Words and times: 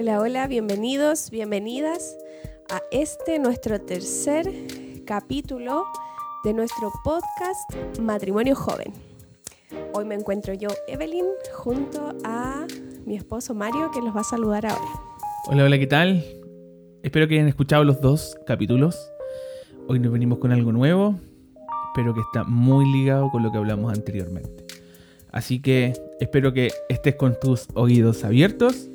Hola, 0.00 0.20
hola, 0.20 0.46
bienvenidos, 0.46 1.28
bienvenidas 1.28 2.16
a 2.70 2.80
este 2.92 3.40
nuestro 3.40 3.80
tercer 3.80 4.48
capítulo 5.04 5.86
de 6.44 6.54
nuestro 6.54 6.92
podcast 7.02 7.98
Matrimonio 8.00 8.54
Joven. 8.54 8.92
Hoy 9.94 10.04
me 10.04 10.14
encuentro 10.14 10.54
yo, 10.54 10.68
Evelyn, 10.86 11.24
junto 11.52 12.14
a 12.22 12.64
mi 13.06 13.16
esposo 13.16 13.54
Mario, 13.54 13.90
que 13.90 14.00
los 14.00 14.14
va 14.14 14.20
a 14.20 14.24
saludar 14.24 14.66
ahora. 14.66 14.88
Hola, 15.48 15.64
hola, 15.64 15.78
¿qué 15.80 15.88
tal? 15.88 16.24
Espero 17.02 17.26
que 17.26 17.34
hayan 17.34 17.48
escuchado 17.48 17.82
los 17.82 18.00
dos 18.00 18.38
capítulos. 18.46 19.10
Hoy 19.88 19.98
nos 19.98 20.12
venimos 20.12 20.38
con 20.38 20.52
algo 20.52 20.70
nuevo, 20.70 21.18
pero 21.96 22.14
que 22.14 22.20
está 22.20 22.44
muy 22.44 22.88
ligado 22.92 23.32
con 23.32 23.42
lo 23.42 23.50
que 23.50 23.58
hablamos 23.58 23.92
anteriormente. 23.92 24.64
Así 25.32 25.60
que 25.60 25.94
espero 26.20 26.52
que 26.52 26.70
estés 26.88 27.16
con 27.16 27.36
tus 27.40 27.66
oídos 27.74 28.22
abiertos 28.22 28.90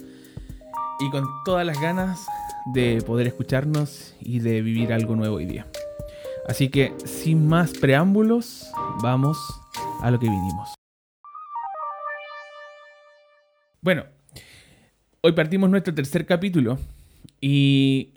y 1.00 1.10
con 1.10 1.26
todas 1.44 1.66
las 1.66 1.80
ganas 1.80 2.28
de 2.66 3.02
poder 3.02 3.28
escucharnos 3.28 4.16
y 4.20 4.40
de 4.40 4.62
vivir 4.62 4.94
algo 4.94 5.16
nuevo 5.16 5.38
hoy 5.38 5.46
día. 5.46 5.68
Así 6.48 6.70
que 6.70 6.94
sin 7.06 7.48
más 7.48 7.72
preámbulos, 7.74 8.72
vamos 9.02 9.38
a 10.02 10.12
lo 10.12 10.20
que 10.20 10.30
vinimos. 10.30 10.74
Bueno, 13.82 14.06
hoy 15.22 15.32
partimos 15.34 15.70
nuestro 15.70 15.94
tercer 15.94 16.26
capítulo 16.26 16.78
y 17.42 18.14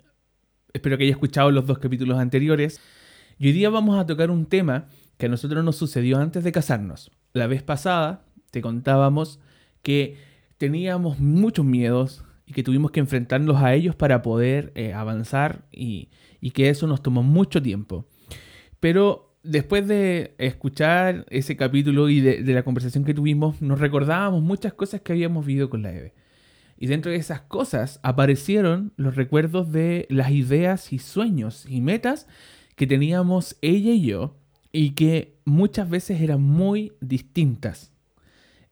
espero 0.73 0.99
que 0.99 1.05
haya 1.05 1.13
escuchado 1.13 1.51
los 1.51 1.67
dos 1.67 1.79
capítulos 1.79 2.19
anteriores. 2.19 2.81
Y 3.39 3.49
hoy 3.49 3.53
día 3.53 3.71
vamos 3.71 3.99
a 3.99 4.07
tocar 4.07 4.31
un 4.31 4.47
tema 4.47 4.87
que 5.19 5.27
a 5.27 5.29
nosotros 5.29 5.65
nos 5.65 5.77
sucedió 5.77 6.19
antes 6.19 6.45
de 6.45 6.53
casarnos. 6.53 7.11
La 7.33 7.47
vez 7.47 7.63
pasada 7.63 8.25
te 8.51 8.61
contábamos 8.61 9.41
que 9.83 10.17
teníamos 10.59 11.19
muchos 11.19 11.65
miedos 11.65 12.25
y 12.47 12.53
que 12.53 12.63
tuvimos 12.63 12.91
que 12.93 13.01
enfrentarnos 13.01 13.61
a 13.63 13.75
ellos 13.75 13.97
para 13.97 14.23
poder 14.23 14.73
eh, 14.75 14.93
avanzar 14.93 15.67
y, 15.73 16.11
y 16.41 16.53
que 16.53 16.69
eso 16.69 16.87
nos 16.87 17.03
tomó 17.03 17.23
mucho 17.23 17.61
tiempo. 17.61 18.07
Pero 18.81 19.27
después 19.47 19.87
de 19.87 20.35
escuchar 20.39 21.25
ese 21.31 21.57
capítulo 21.57 22.09
y 22.09 22.21
de, 22.21 22.43
la 22.53 22.65
conversación 22.65 23.05
que 23.05 23.15
tuvimos, 23.15 23.63
nos 23.63 23.81
recordábamos 23.81 24.43
muchas 24.43 24.75
cosas 24.75 25.01
que 25.01 25.13
habíamos 25.13 25.47
vivido 25.47 25.71
con 25.71 25.83
la 25.83 25.93
Eve. 25.93 26.15
Y 26.79 26.89
dentro 26.89 27.11
de 27.11 27.17
esas 27.17 27.41
cosas 27.41 28.01
aparecieron 28.03 28.93
los 28.97 29.17
recuerdos 29.17 29.73
de 29.73 30.07
las 30.11 30.31
ideas 30.31 30.93
y 30.93 30.99
sueños 30.99 31.65
y 31.69 31.81
metas 31.81 32.27
que 32.75 32.87
teníamos 32.87 33.57
ella 33.63 33.93
y 33.93 34.03
yo 34.03 34.37
y 34.73 34.91
que 34.91 35.39
muchas 35.47 35.89
veces 35.89 36.21
eran 36.21 36.43
muy 36.43 36.93
distintas. 37.01 37.93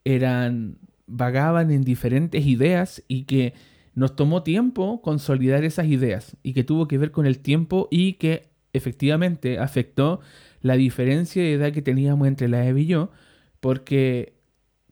Eran 0.04 0.78
vagaban 1.06 1.70
en 1.70 1.82
diferentes 1.82 2.46
ideas 2.46 3.02
y 3.08 3.24
que 3.24 3.54
nos 3.94 4.16
tomó 4.16 4.42
tiempo 4.42 5.00
consolidar 5.02 5.64
esas 5.64 5.86
ideas 5.86 6.36
y 6.42 6.52
que 6.52 6.64
tuvo 6.64 6.88
que 6.88 6.98
ver 6.98 7.10
con 7.10 7.26
el 7.26 7.38
tiempo 7.38 7.88
y 7.90 8.14
que 8.14 8.48
efectivamente 8.72 9.58
afectó 9.58 10.20
la 10.60 10.74
diferencia 10.74 11.42
de 11.42 11.52
edad 11.52 11.72
que 11.72 11.82
teníamos 11.82 12.26
entre 12.26 12.48
la 12.48 12.66
Eva 12.66 12.80
y 12.80 12.86
yo, 12.86 13.10
porque 13.60 14.34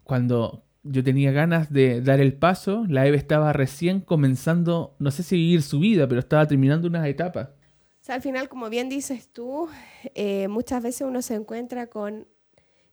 cuando 0.04 0.64
yo 0.84 1.02
tenía 1.02 1.32
ganas 1.32 1.72
de 1.72 2.00
dar 2.00 2.20
el 2.20 2.34
paso, 2.34 2.84
la 2.88 3.06
Eva 3.06 3.16
estaba 3.16 3.52
recién 3.52 4.00
comenzando, 4.00 4.96
no 4.98 5.10
sé 5.10 5.22
si 5.22 5.36
vivir 5.36 5.62
su 5.62 5.80
vida, 5.80 6.08
pero 6.08 6.20
estaba 6.20 6.46
terminando 6.46 6.88
unas 6.88 7.06
etapas. 7.06 7.48
O 7.48 8.04
sea, 8.04 8.16
al 8.16 8.22
final, 8.22 8.48
como 8.48 8.68
bien 8.68 8.88
dices 8.88 9.28
tú, 9.28 9.68
eh, 10.14 10.48
muchas 10.48 10.82
veces 10.82 11.06
uno 11.06 11.22
se 11.22 11.34
encuentra 11.34 11.86
con 11.86 12.26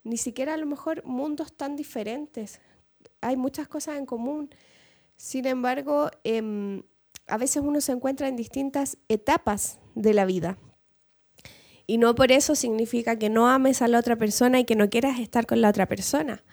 ni 0.04 0.17
siquiera 0.17 0.54
a 0.54 0.58
lo 0.58 0.66
mejor 0.66 1.04
mundos 1.04 1.54
tan 1.54 1.76
diferentes. 1.76 2.61
Hay 3.22 3.38
muchas 3.38 3.67
cosas 3.67 3.98
en 3.98 4.06
común. 4.06 4.50
Sin 5.16 5.45
embargo, 5.45 6.10
eh, 6.23 6.82
a 7.27 7.38
veces 7.38 7.64
uno 7.66 7.82
se 7.82 7.92
encuentra 7.92 8.27
en 8.27 8.36
distintas 8.36 8.98
etapas 9.08 9.80
de 9.95 10.14
la 10.14 10.26
vida. 10.26 10.58
Y 11.88 11.98
no 11.98 12.14
por 12.14 12.32
eso 12.32 12.55
significa 12.55 13.17
que 13.17 13.30
no 13.30 13.49
ames 13.49 13.82
a 13.82 13.88
la 13.88 13.99
otra 13.99 14.16
persona 14.16 14.60
y 14.60 14.66
que 14.66 14.76
no 14.76 14.89
quieras 14.89 15.20
estar 15.20 15.48
con 15.48 15.61
la 15.61 15.70
otra 15.70 15.88
persona. 15.88 16.43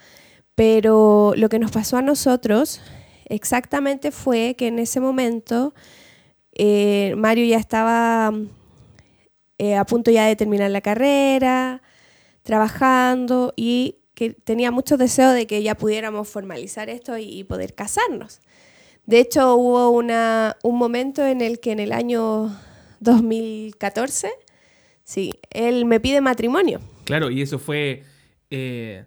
Pero 0.55 1.35
lo 1.37 1.49
que 1.49 1.59
nos 1.59 1.71
pasó 1.71 1.99
a 1.99 2.03
nosotros 2.03 2.81
exactamente 3.27 4.13
fue 4.13 4.55
que 4.57 4.69
en 4.69 4.79
ese 4.79 5.01
momento 5.01 5.75
eh, 6.53 7.15
Mario 7.19 7.45
ya 7.45 7.59
estaba 7.59 8.33
eh, 9.59 9.77
a 9.77 9.85
punto 9.85 10.11
ya 10.11 10.27
de 10.27 10.37
terminar 10.37 10.71
la 10.71 10.81
carrera, 10.81 11.83
trabajando 12.43 13.53
y 13.57 13.97
que 14.16 14.31
tenía 14.31 14.71
mucho 14.71 14.97
deseo 14.97 15.31
de 15.32 15.47
que 15.47 15.62
ya 15.62 15.77
pudiéramos 15.77 16.27
formalizar 16.27 16.88
esto 16.88 17.19
y, 17.19 17.44
poder 17.44 17.75
casarnos. 17.75 18.41
De 19.04 19.21
hecho, 19.21 19.54
hubo 19.56 19.91
una, 19.91 20.56
un 20.62 20.78
momento 20.78 21.25
en 21.25 21.43
el 21.43 21.60
que 21.60 21.72
en 21.72 21.81
el 21.81 21.93
año 21.93 22.50
2014, 23.00 24.31
sí, 25.04 25.34
él 25.50 25.84
me 25.84 26.00
pide 26.00 26.22
matrimonio. 26.22 26.81
Claro, 27.04 27.31
y 27.31 27.43
eso 27.43 27.59
fue... 27.59 28.04
Eh, 28.50 29.04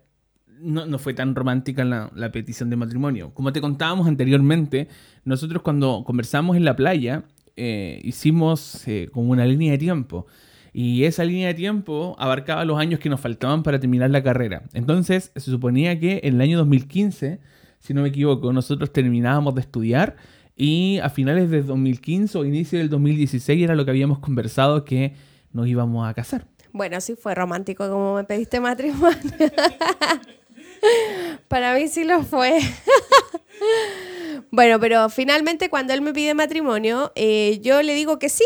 no, 0.61 0.85
no, 0.85 0.99
fue 0.99 1.13
tan 1.13 1.33
romántica 1.33 1.83
la, 1.83 2.11
la, 2.13 2.31
petición 2.31 2.69
de 2.69 2.75
matrimonio. 2.75 3.33
Como 3.33 3.51
te 3.51 3.61
contábamos 3.61 4.07
anteriormente, 4.07 4.89
nosotros 5.23 5.63
cuando 5.63 6.03
conversamos 6.05 6.55
en 6.55 6.65
la 6.65 6.75
playa, 6.75 7.23
eh, 7.55 7.99
hicimos 8.03 8.87
eh, 8.87 9.09
como 9.11 9.31
una 9.31 9.45
línea 9.45 9.71
de 9.71 9.79
tiempo. 9.79 10.27
Y 10.73 11.03
esa 11.05 11.23
línea 11.23 11.47
de 11.47 11.53
tiempo 11.53 12.15
abarcaba 12.19 12.65
los 12.65 12.79
años 12.79 12.99
que 12.99 13.09
nos 13.09 13.19
faltaban 13.19 13.63
para 13.63 13.79
terminar 13.79 14.09
la 14.09 14.23
carrera. 14.23 14.63
Entonces, 14.73 15.31
se 15.35 15.51
suponía 15.51 15.99
que 15.99 16.21
en 16.23 16.35
el 16.35 16.41
año 16.41 16.57
2015, 16.59 17.39
si 17.79 17.93
no 17.93 18.01
me 18.01 18.09
equivoco, 18.09 18.53
nosotros 18.53 18.91
terminábamos 18.91 19.55
de 19.55 19.61
estudiar 19.61 20.15
y 20.55 20.99
a 20.99 21.09
finales 21.09 21.49
de 21.49 21.63
2015 21.63 22.37
o 22.37 22.45
inicio 22.45 22.79
del 22.79 22.89
2016 22.89 23.63
era 23.63 23.75
lo 23.75 23.85
que 23.85 23.91
habíamos 23.91 24.19
conversado 24.19 24.83
que 24.83 25.15
nos 25.53 25.67
íbamos 25.67 26.07
a 26.07 26.13
casar. 26.13 26.45
Bueno, 26.71 27.01
sí 27.01 27.15
fue 27.15 27.33
romántico 27.33 27.89
como 27.89 28.15
me 28.15 28.23
pediste 28.25 28.59
matrimonio. 28.59 29.17
Para 31.47 31.73
mí 31.73 31.87
sí 31.87 32.03
lo 32.03 32.23
fue. 32.23 32.59
bueno, 34.51 34.79
pero 34.79 35.09
finalmente 35.09 35.69
cuando 35.69 35.93
él 35.93 36.01
me 36.01 36.13
pide 36.13 36.33
matrimonio, 36.33 37.11
eh, 37.15 37.59
yo 37.61 37.81
le 37.81 37.93
digo 37.95 38.19
que 38.19 38.29
sí, 38.29 38.45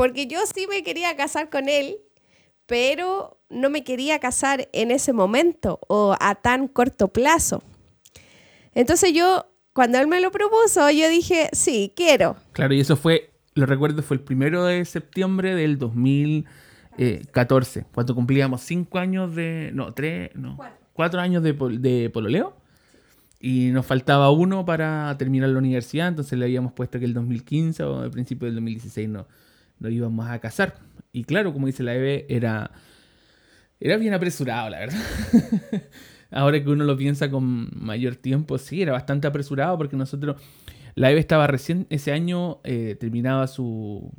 porque 0.00 0.26
yo 0.26 0.38
sí 0.46 0.66
me 0.66 0.82
quería 0.82 1.14
casar 1.14 1.50
con 1.50 1.68
él, 1.68 1.98
pero 2.64 3.38
no 3.50 3.68
me 3.68 3.84
quería 3.84 4.18
casar 4.18 4.70
en 4.72 4.90
ese 4.90 5.12
momento 5.12 5.78
o 5.88 6.16
a 6.18 6.36
tan 6.36 6.68
corto 6.68 7.08
plazo. 7.08 7.62
Entonces 8.74 9.12
yo, 9.12 9.44
cuando 9.74 9.98
él 9.98 10.06
me 10.06 10.22
lo 10.22 10.30
propuso, 10.30 10.90
yo 10.90 11.10
dije, 11.10 11.50
sí, 11.52 11.92
quiero. 11.94 12.36
Claro, 12.52 12.72
y 12.72 12.80
eso 12.80 12.96
fue, 12.96 13.28
lo 13.52 13.66
recuerdo, 13.66 14.02
fue 14.02 14.16
el 14.16 14.22
primero 14.22 14.64
de 14.64 14.82
septiembre 14.86 15.54
del 15.54 15.76
2014, 15.76 17.84
cuando 17.92 18.14
cumplíamos 18.14 18.62
cinco 18.62 18.98
años 18.98 19.34
de, 19.34 19.70
no, 19.74 19.92
tres, 19.92 20.30
no. 20.34 20.56
Cuatro 20.56 20.78
cuatro 20.94 21.20
años 21.20 21.42
de, 21.42 21.52
de 21.52 22.08
pololeo 22.08 22.56
y 23.38 23.68
nos 23.70 23.84
faltaba 23.84 24.30
uno 24.30 24.64
para 24.64 25.14
terminar 25.18 25.50
la 25.50 25.58
universidad, 25.58 26.08
entonces 26.08 26.38
le 26.38 26.46
habíamos 26.46 26.72
puesto 26.72 26.98
que 26.98 27.04
el 27.04 27.12
2015 27.12 27.82
o 27.82 28.04
el 28.04 28.10
principio 28.10 28.46
del 28.46 28.54
2016 28.54 29.10
no, 29.10 29.26
nos 29.80 29.90
íbamos 29.90 30.28
a 30.28 30.38
casar. 30.38 30.78
Y 31.12 31.24
claro, 31.24 31.52
como 31.52 31.66
dice 31.66 31.82
la 31.82 31.94
Eve, 31.94 32.26
era, 32.28 32.70
era 33.80 33.96
bien 33.96 34.14
apresurado, 34.14 34.70
la 34.70 34.78
verdad. 34.78 35.00
Ahora 36.30 36.62
que 36.62 36.70
uno 36.70 36.84
lo 36.84 36.96
piensa 36.96 37.28
con 37.28 37.68
mayor 37.74 38.14
tiempo, 38.14 38.56
sí, 38.58 38.82
era 38.82 38.92
bastante 38.92 39.26
apresurado 39.26 39.76
porque 39.76 39.96
nosotros, 39.96 40.40
la 40.94 41.10
Eve 41.10 41.18
estaba 41.18 41.48
recién, 41.48 41.88
ese 41.90 42.12
año 42.12 42.60
eh, 42.62 42.96
terminaba 43.00 43.48
su, 43.48 44.12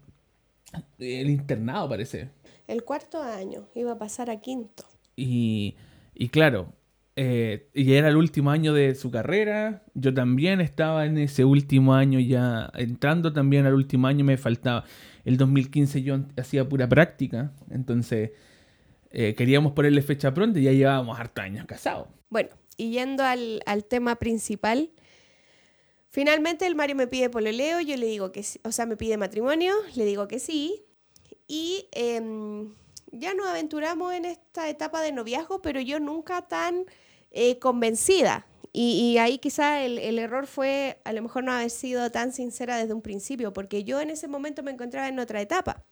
el 0.99 1.29
internado 1.29 1.87
parece. 1.87 2.31
El 2.67 2.83
cuarto 2.83 3.23
año, 3.23 3.69
iba 3.75 3.93
a 3.93 3.97
pasar 3.97 4.29
a 4.29 4.41
quinto. 4.41 4.83
Y 5.15 5.77
y 6.21 6.29
claro, 6.29 6.73
eh, 7.15 7.69
ya 7.73 7.97
era 7.97 8.09
el 8.09 8.15
último 8.15 8.51
año 8.51 8.73
de 8.73 8.93
su 8.93 9.09
carrera, 9.09 9.83
yo 9.93 10.13
también 10.13 10.61
estaba 10.61 11.05
en 11.05 11.17
ese 11.17 11.45
último 11.45 11.95
año 11.95 12.19
ya, 12.19 12.69
entrando 12.75 13.33
también 13.33 13.65
al 13.65 13.73
último 13.73 14.05
año 14.05 14.23
me 14.23 14.37
faltaba. 14.37 14.83
El 15.25 15.37
2015 15.37 16.01
yo 16.01 16.19
hacía 16.37 16.67
pura 16.67 16.87
práctica, 16.89 17.51
entonces 17.69 18.31
eh, 19.11 19.35
queríamos 19.35 19.73
ponerle 19.73 20.01
fecha 20.01 20.33
pronta 20.33 20.59
y 20.59 20.63
ya 20.63 20.71
llevábamos 20.71 21.19
hartos 21.19 21.43
años 21.43 21.65
casados. 21.65 22.07
Bueno, 22.29 22.49
y 22.77 22.91
yendo 22.91 23.23
al, 23.23 23.61
al, 23.65 23.85
tema 23.85 24.15
principal, 24.15 24.91
finalmente 26.09 26.65
el 26.65 26.75
Mario 26.75 26.95
me 26.95 27.07
pide 27.07 27.29
pololeo, 27.29 27.81
yo 27.81 27.97
le 27.97 28.07
digo 28.07 28.31
que 28.31 28.43
sí, 28.43 28.59
o 28.63 28.71
sea, 28.71 28.85
me 28.85 28.97
pide 28.97 29.17
matrimonio, 29.17 29.73
le 29.95 30.05
digo 30.05 30.27
que 30.27 30.39
sí, 30.39 30.83
y... 31.47 31.87
Eh, 31.91 32.67
ya 33.11 33.33
nos 33.33 33.47
aventuramos 33.47 34.13
en 34.13 34.25
esta 34.25 34.69
etapa 34.69 35.01
de 35.01 35.11
noviazgo, 35.11 35.61
pero 35.61 35.81
yo 35.81 35.99
nunca 35.99 36.41
tan 36.43 36.85
eh, 37.31 37.59
convencida. 37.59 38.47
Y, 38.73 39.11
y, 39.13 39.17
ahí 39.17 39.37
quizá 39.37 39.83
el, 39.83 39.97
el, 39.97 40.17
error 40.17 40.47
fue 40.47 40.97
a 41.03 41.11
lo 41.11 41.21
mejor 41.21 41.43
no 41.43 41.51
haber 41.51 41.69
sido 41.69 42.09
tan 42.09 42.31
sincera 42.31 42.77
desde 42.77 42.93
un 42.93 43.01
principio, 43.01 43.51
porque 43.51 43.83
yo 43.83 43.99
en 43.99 44.09
ese 44.09 44.29
momento 44.29 44.63
me 44.63 44.71
encontraba 44.71 45.09
en 45.09 45.19
otra 45.19 45.41
etapa. 45.41 45.83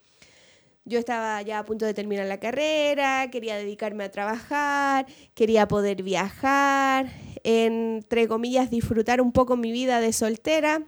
Yo 0.85 0.97
estaba 0.97 1.41
ya 1.41 1.59
a 1.59 1.65
punto 1.65 1.85
de 1.85 1.93
terminar 1.93 2.25
la 2.25 2.39
carrera, 2.39 3.29
quería 3.29 3.57
dedicarme 3.57 4.05
a 4.05 4.11
trabajar, 4.11 5.05
quería 5.35 5.67
poder 5.67 6.03
viajar, 6.03 7.11
entre 7.43 8.27
comillas, 8.27 8.71
disfrutar 8.71 9.21
un 9.21 9.31
poco 9.31 9.57
mi 9.57 9.71
vida 9.71 9.99
de 9.99 10.13
soltera. 10.13 10.81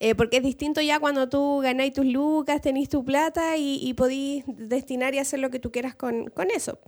Eh, 0.00 0.14
porque 0.14 0.36
es 0.36 0.42
distinto 0.44 0.80
ya 0.80 1.00
cuando 1.00 1.28
tú 1.28 1.58
ganáis 1.58 1.92
tus 1.92 2.06
lucas, 2.06 2.60
tenéis 2.60 2.88
tu 2.88 3.04
plata 3.04 3.56
y, 3.56 3.80
y 3.82 3.94
podís 3.94 4.44
destinar 4.46 5.12
y 5.14 5.18
hacer 5.18 5.40
lo 5.40 5.50
que 5.50 5.58
tú 5.58 5.72
quieras 5.72 5.96
con, 5.96 6.26
con 6.30 6.50
eso. 6.52 6.78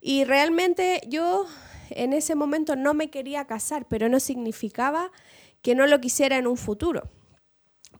Y 0.00 0.24
realmente 0.24 1.00
yo 1.08 1.46
en 1.90 2.12
ese 2.12 2.34
momento 2.34 2.76
no 2.76 2.94
me 2.94 3.10
quería 3.10 3.46
casar, 3.46 3.86
pero 3.88 4.08
no 4.08 4.20
significaba 4.20 5.10
que 5.62 5.74
no 5.74 5.86
lo 5.86 6.00
quisiera 6.00 6.38
en 6.38 6.46
un 6.46 6.56
futuro. 6.56 7.10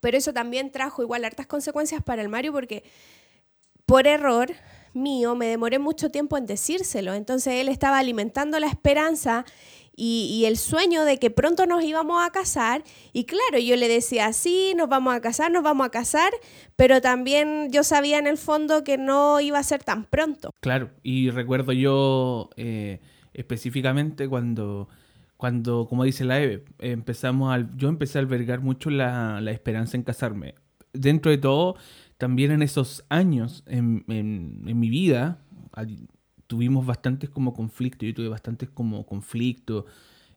Pero 0.01 0.17
eso 0.17 0.33
también 0.33 0.71
trajo 0.71 1.03
igual 1.03 1.25
hartas 1.25 1.47
consecuencias 1.47 2.03
para 2.03 2.23
el 2.23 2.29
Mario 2.29 2.53
porque 2.53 2.85
por 3.85 4.07
error 4.07 4.51
mío 4.95 5.35
me 5.35 5.47
demoré 5.47 5.79
mucho 5.79 6.11
tiempo 6.11 6.39
en 6.39 6.47
decírselo. 6.47 7.15
Entonces 7.15 7.55
él 7.55 7.69
estaba 7.69 7.99
alimentando 7.99 8.59
la 8.59 8.67
esperanza 8.67 9.45
y, 10.03 10.45
el 10.47 10.57
sueño 10.57 11.05
de 11.05 11.19
que 11.19 11.31
pronto 11.31 11.67
nos 11.67 11.85
íbamos 11.85 12.25
a 12.25 12.31
casar. 12.31 12.83
Y 13.13 13.25
claro, 13.25 13.59
yo 13.59 13.77
le 13.77 13.87
decía, 13.87 14.33
sí, 14.33 14.73
nos 14.75 14.89
vamos 14.89 15.15
a 15.15 15.21
casar, 15.21 15.51
nos 15.51 15.63
vamos 15.63 15.87
a 15.87 15.91
casar, 15.91 16.33
pero 16.75 17.03
también 17.03 17.69
yo 17.71 17.85
sabía 17.85 18.19
en 18.19 18.27
el 18.27 18.39
fondo 18.39 18.83
que 18.83 18.97
no 18.97 19.41
iba 19.41 19.59
a 19.59 19.63
ser 19.63 19.85
tan 19.85 20.05
pronto. 20.05 20.55
Claro, 20.61 20.91
y 21.03 21.31
recuerdo 21.31 21.73
yo 21.73 22.49
eh, 22.57 23.01
específicamente 23.35 24.29
cuando 24.29 24.89
cuando, 25.41 25.87
como 25.89 26.05
dice 26.05 26.27
la 26.27 26.39
Eve, 26.39 26.65
empezamos 26.79 27.59
yo 27.75 27.89
empecé 27.89 28.19
a 28.19 28.21
albergar 28.21 28.61
mucho 28.61 28.91
la, 28.91 29.41
la, 29.41 29.51
esperanza 29.53 29.97
en 29.97 30.03
casarme. 30.03 30.55
Dentro 30.93 31.31
de 31.31 31.39
todo, 31.39 31.77
también 32.19 32.51
en 32.51 32.61
esos 32.61 33.07
años 33.09 33.65
en, 33.67 34.05
en, 34.09 34.79
mi 34.79 34.91
vida, 34.91 35.41
tuvimos 36.47 36.85
bastantes 36.85 37.31
como 37.31 37.55
conflictos, 37.55 38.07
yo 38.07 38.15
tuve 38.15 38.29
bastantes 38.29 38.69
como 38.69 39.07
conflictos. 39.07 39.87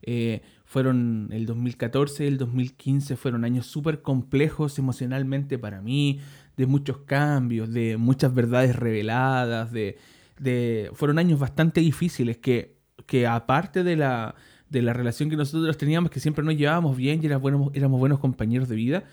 Eh, 0.04 0.42
fueron 0.63 1.28
el 1.34 1.45
2014 1.48 2.24
y 2.24 2.28
el 2.28 2.38
2015 2.38 3.18
fueron 3.18 3.44
años 3.44 3.66
súper 3.66 4.01
complejos 4.01 4.80
emocionalmente 4.80 5.60
para 5.60 5.81
mí, 5.81 6.22
de 6.56 6.66
muchos 6.66 7.00
cambios, 7.00 7.74
de 7.74 7.98
muchas 7.98 8.34
verdades 8.34 8.78
reveladas, 8.78 9.74
de, 9.74 9.98
de 10.40 10.90
fueron 10.94 11.19
años 11.19 11.42
bastante 11.42 11.81
difíciles 11.81 12.38
que, 12.38 12.82
que 13.06 13.28
aparte 13.28 13.84
de 13.84 13.96
la, 13.96 14.36
de 14.70 14.82
la 14.82 14.94
relación 14.94 15.30
que 15.30 15.36
nosotros 15.36 15.78
teníamos, 15.78 16.12
que 16.12 16.20
siempre 16.20 16.44
nos 16.44 16.56
llevábamos 16.56 16.98
bien 16.98 17.20
y 17.22 17.26
éramos, 17.28 17.72
buenos 18.00 18.20
compañeros 18.20 18.68
de 18.68 18.76
vida, 18.76 19.04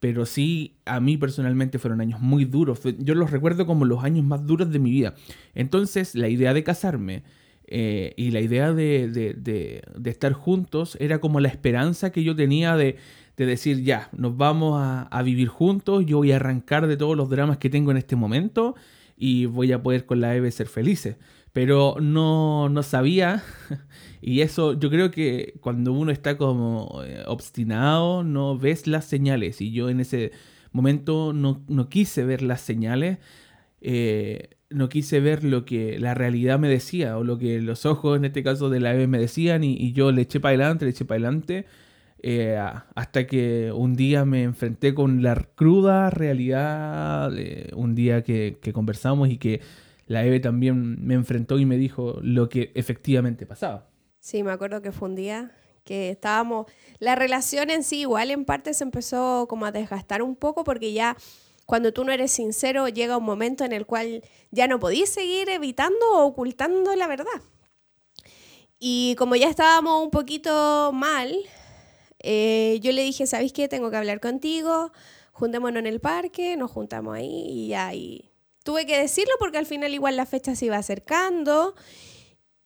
pero 0.00 0.24
sí, 0.24 0.76
a 0.86 0.98
mí 0.98 1.18
personalmente 1.18 1.78
fueron 1.78 2.00
años 2.00 2.20
muy 2.20 2.46
duros. 2.46 2.80
Yo 2.98 3.14
los 3.14 3.30
recuerdo 3.30 3.66
como 3.66 3.84
los 3.84 4.02
años 4.02 4.24
más 4.24 4.46
duros 4.46 4.72
de 4.72 4.78
mi 4.78 4.90
vida. 4.90 5.14
Entonces, 5.54 6.14
la 6.14 6.28
idea 6.28 6.54
de 6.54 6.64
casarme 6.64 7.22
eh, 7.66 8.14
y 8.16 8.30
la 8.30 8.40
idea 8.40 8.72
de, 8.72 9.08
de, 9.08 9.34
de, 9.34 10.10
estar 10.10 10.32
juntos 10.32 10.96
era 11.00 11.20
como 11.20 11.38
la 11.38 11.48
esperanza 11.48 12.10
que 12.10 12.24
yo 12.24 12.34
tenía 12.34 12.76
de, 12.76 12.96
decir, 13.36 13.82
ya, 13.84 14.08
nos 14.12 14.36
vamos 14.36 14.80
a, 14.80 15.02
a, 15.02 15.22
vivir 15.22 15.48
juntos, 15.48 16.04
yo 16.06 16.18
voy 16.18 16.32
a 16.32 16.36
arrancar 16.36 16.86
de 16.86 16.96
todos 16.96 17.16
los 17.16 17.30
dramas 17.30 17.58
que 17.58 17.70
tengo 17.70 17.90
en 17.90 17.96
este 17.96 18.16
momento 18.16 18.74
y 19.16 19.46
voy 19.46 19.70
a 19.70 19.82
poder 19.82 20.06
con 20.06 20.20
la 20.20 20.34
Eve 20.34 20.50
ser 20.50 20.66
felices. 20.66 21.16
Pero 21.52 21.96
no, 22.00 22.68
no 22.68 22.82
sabía 22.82 23.42
Y 24.22 24.42
eso, 24.42 24.74
yo 24.78 24.90
creo 24.90 25.10
que 25.10 25.54
cuando 25.60 25.92
uno 25.92 26.12
está 26.12 26.36
como 26.36 27.02
eh, 27.04 27.22
obstinado, 27.26 28.22
no 28.22 28.58
ves 28.58 28.86
las 28.86 29.06
señales. 29.06 29.60
Y 29.60 29.72
yo 29.72 29.88
en 29.88 30.00
ese 30.00 30.32
momento 30.72 31.32
no, 31.32 31.64
quise 31.88 32.24
ver 32.24 32.42
las 32.42 32.60
señales, 32.60 33.18
eh, 33.80 34.50
no 34.68 34.88
quise 34.88 35.20
ver 35.20 35.42
lo 35.44 35.64
que 35.64 35.98
la 35.98 36.14
realidad 36.14 36.58
me 36.58 36.68
decía, 36.68 37.16
o 37.18 37.24
lo 37.24 37.38
que 37.38 37.60
los 37.62 37.86
ojos, 37.86 38.18
en 38.18 38.26
este 38.26 38.42
caso 38.42 38.70
de 38.70 38.80
la 38.80 38.94
EVE, 38.94 39.06
me 39.06 39.18
decían, 39.18 39.64
y, 39.64 39.92
yo 39.92 40.12
le 40.12 40.22
eché 40.22 40.38
para 40.40 40.50
adelante, 40.50 40.84
le 40.84 40.90
eché 40.92 41.04
para 41.04 41.16
adelante. 41.16 41.66
Eh, 42.22 42.58
hasta 42.94 43.26
que 43.26 43.72
un 43.72 43.94
día 43.96 44.26
me 44.26 44.42
enfrenté 44.42 44.92
con 44.94 45.22
la 45.22 45.36
cruda 45.54 46.10
realidad, 46.10 47.32
un 47.74 47.94
día 47.94 48.22
que 48.22 48.58
conversamos 48.74 49.30
y 49.30 49.38
que 49.38 49.62
la 50.10 50.24
Eve 50.24 50.40
también 50.40 51.06
me 51.06 51.14
enfrentó 51.14 51.60
y 51.60 51.66
me 51.66 51.76
dijo 51.76 52.18
lo 52.20 52.48
que 52.48 52.72
efectivamente 52.74 53.46
pasaba. 53.46 53.86
Sí, 54.18 54.42
me 54.42 54.50
acuerdo 54.50 54.82
que 54.82 54.90
fue 54.90 55.08
un 55.08 55.14
día 55.14 55.52
que 55.84 56.10
estábamos, 56.10 56.66
la 56.98 57.14
relación 57.14 57.70
en 57.70 57.84
sí 57.84 58.00
igual 58.00 58.32
en 58.32 58.44
parte 58.44 58.74
se 58.74 58.82
empezó 58.82 59.46
como 59.48 59.66
a 59.66 59.70
desgastar 59.70 60.22
un 60.22 60.34
poco 60.34 60.64
porque 60.64 60.92
ya 60.92 61.16
cuando 61.64 61.92
tú 61.92 62.02
no 62.02 62.10
eres 62.10 62.32
sincero 62.32 62.88
llega 62.88 63.18
un 63.18 63.24
momento 63.24 63.64
en 63.64 63.72
el 63.72 63.86
cual 63.86 64.24
ya 64.50 64.66
no 64.66 64.80
podís 64.80 65.10
seguir 65.10 65.48
evitando 65.48 66.04
o 66.12 66.24
ocultando 66.24 66.96
la 66.96 67.06
verdad. 67.06 67.40
Y 68.80 69.14
como 69.16 69.36
ya 69.36 69.48
estábamos 69.48 70.02
un 70.02 70.10
poquito 70.10 70.90
mal, 70.92 71.36
eh, 72.18 72.80
yo 72.82 72.90
le 72.90 73.02
dije, 73.02 73.28
¿sabéis 73.28 73.52
qué? 73.52 73.68
Tengo 73.68 73.92
que 73.92 73.96
hablar 73.96 74.18
contigo, 74.18 74.90
juntémonos 75.30 75.78
en 75.78 75.86
el 75.86 76.00
parque, 76.00 76.56
nos 76.56 76.72
juntamos 76.72 77.14
ahí 77.14 77.44
y 77.46 77.68
ya. 77.68 77.92
Tuve 78.64 78.86
que 78.86 78.98
decirlo 78.98 79.32
porque 79.38 79.58
al 79.58 79.66
final 79.66 79.92
igual 79.94 80.16
la 80.16 80.26
fecha 80.26 80.54
se 80.54 80.66
iba 80.66 80.76
acercando 80.76 81.74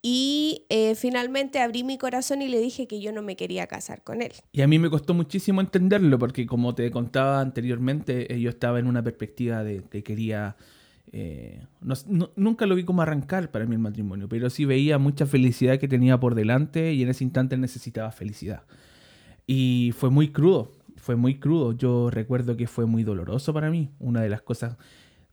y 0.06 0.67
eh, 0.69 0.96
finalmente 0.96 1.61
abrí 1.61 1.82
mi 1.82 1.96
corazón 1.96 2.43
y 2.43 2.49
le 2.49 2.61
dije 2.61 2.87
que 2.87 3.00
yo 3.00 3.11
no 3.11 3.23
me 3.23 3.37
quería 3.37 3.67
casar 3.67 4.05
con 4.05 4.20
él. 4.20 4.32
Y 4.52 4.61
a 4.61 4.69
mí 4.69 4.79
me 4.79 4.91
costó 4.91 5.14
muchísimo 5.14 5.62
entenderlo 5.62 6.19
porque 6.19 6.44
como 6.44 6.75
te 6.75 6.91
contaba 6.91 7.41
anteriormente, 7.41 8.31
eh, 8.31 8.38
yo 8.38 8.50
estaba 8.50 8.79
en 8.79 8.87
una 8.87 9.02
perspectiva 9.02 9.64
de 9.64 9.82
que 9.91 10.02
quería... 10.02 10.56
Eh, 11.11 11.62
nunca 12.37 12.67
lo 12.67 12.75
vi 12.75 12.85
como 12.85 13.00
arrancar 13.00 13.50
para 13.50 13.64
mí 13.64 13.76
el 13.76 13.81
matrimonio, 13.81 14.29
pero 14.29 14.50
sí 14.50 14.67
veía 14.67 14.99
mucha 14.99 15.25
felicidad 15.25 15.79
que 15.79 15.88
tenía 15.88 16.20
por 16.20 16.35
delante 16.35 16.93
y 16.93 17.02
en 17.02 17.08
ese 17.08 17.25
instante 17.25 17.56
necesitaba 17.56 18.11
felicidad. 18.11 18.64
Y 19.47 19.94
fue 19.97 20.11
muy 20.11 20.32
crudo, 20.32 20.73
fue 20.97 21.17
muy 21.17 21.38
crudo. 21.38 21.73
Yo 21.73 22.11
recuerdo 22.11 22.58
que 22.58 22.67
fue 22.67 22.85
muy 22.85 23.05
doloroso 23.05 23.55
para 23.55 23.70
mí. 23.70 23.88
Una 24.00 24.20
de 24.20 24.29
las 24.29 24.43
cosas 24.43 24.76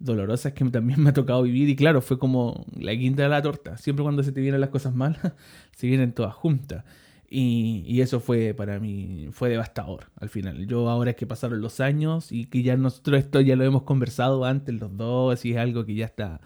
dolorosas 0.04 0.54
que 0.54 0.66
también 0.66 1.02
me 1.02 1.10
ha 1.10 1.14
tocado 1.14 1.44
vivir 1.44 1.70
y 1.70 1.76
claro, 1.76 2.02
fue 2.02 2.20
como 2.20 2.66
la 2.78 2.96
quinta 2.96 3.24
de 3.24 3.30
la 3.30 3.42
torta. 3.42 3.78
Siempre 3.78 4.04
cuando 4.04 4.24
se 4.24 4.32
te 4.32 4.42
vienen 4.42 4.62
las 4.62 4.70
cosas 4.70 4.94
malas, 4.96 5.34
se 5.76 5.88
vienen 5.88 6.14
todas 6.14 6.34
juntas. 6.34 6.84
Y, 7.30 7.84
y, 7.88 8.02
eso 8.02 8.20
fue 8.20 8.54
para 8.54 8.78
mí, 8.80 9.30
fue 9.32 9.50
devastador 9.50 10.12
al 10.18 10.28
final. 10.28 10.68
Yo 10.68 10.90
ahora 10.90 11.12
es 11.12 11.16
que 11.16 11.26
pasaron 11.26 11.62
los 11.62 11.80
años 11.80 12.32
y 12.32 12.46
que 12.46 12.62
ya 12.62 12.76
nosotros 12.76 13.20
esto 13.20 13.40
ya 13.40 13.56
lo 13.56 13.64
hemos 13.64 13.84
conversado 13.84 14.44
antes 14.44 14.76
los 14.76 14.98
dos 14.98 15.46
y 15.46 15.52
es 15.54 15.58
algo 15.58 15.86
que 15.86 15.96
ya 15.96 16.06
está, 16.06 16.42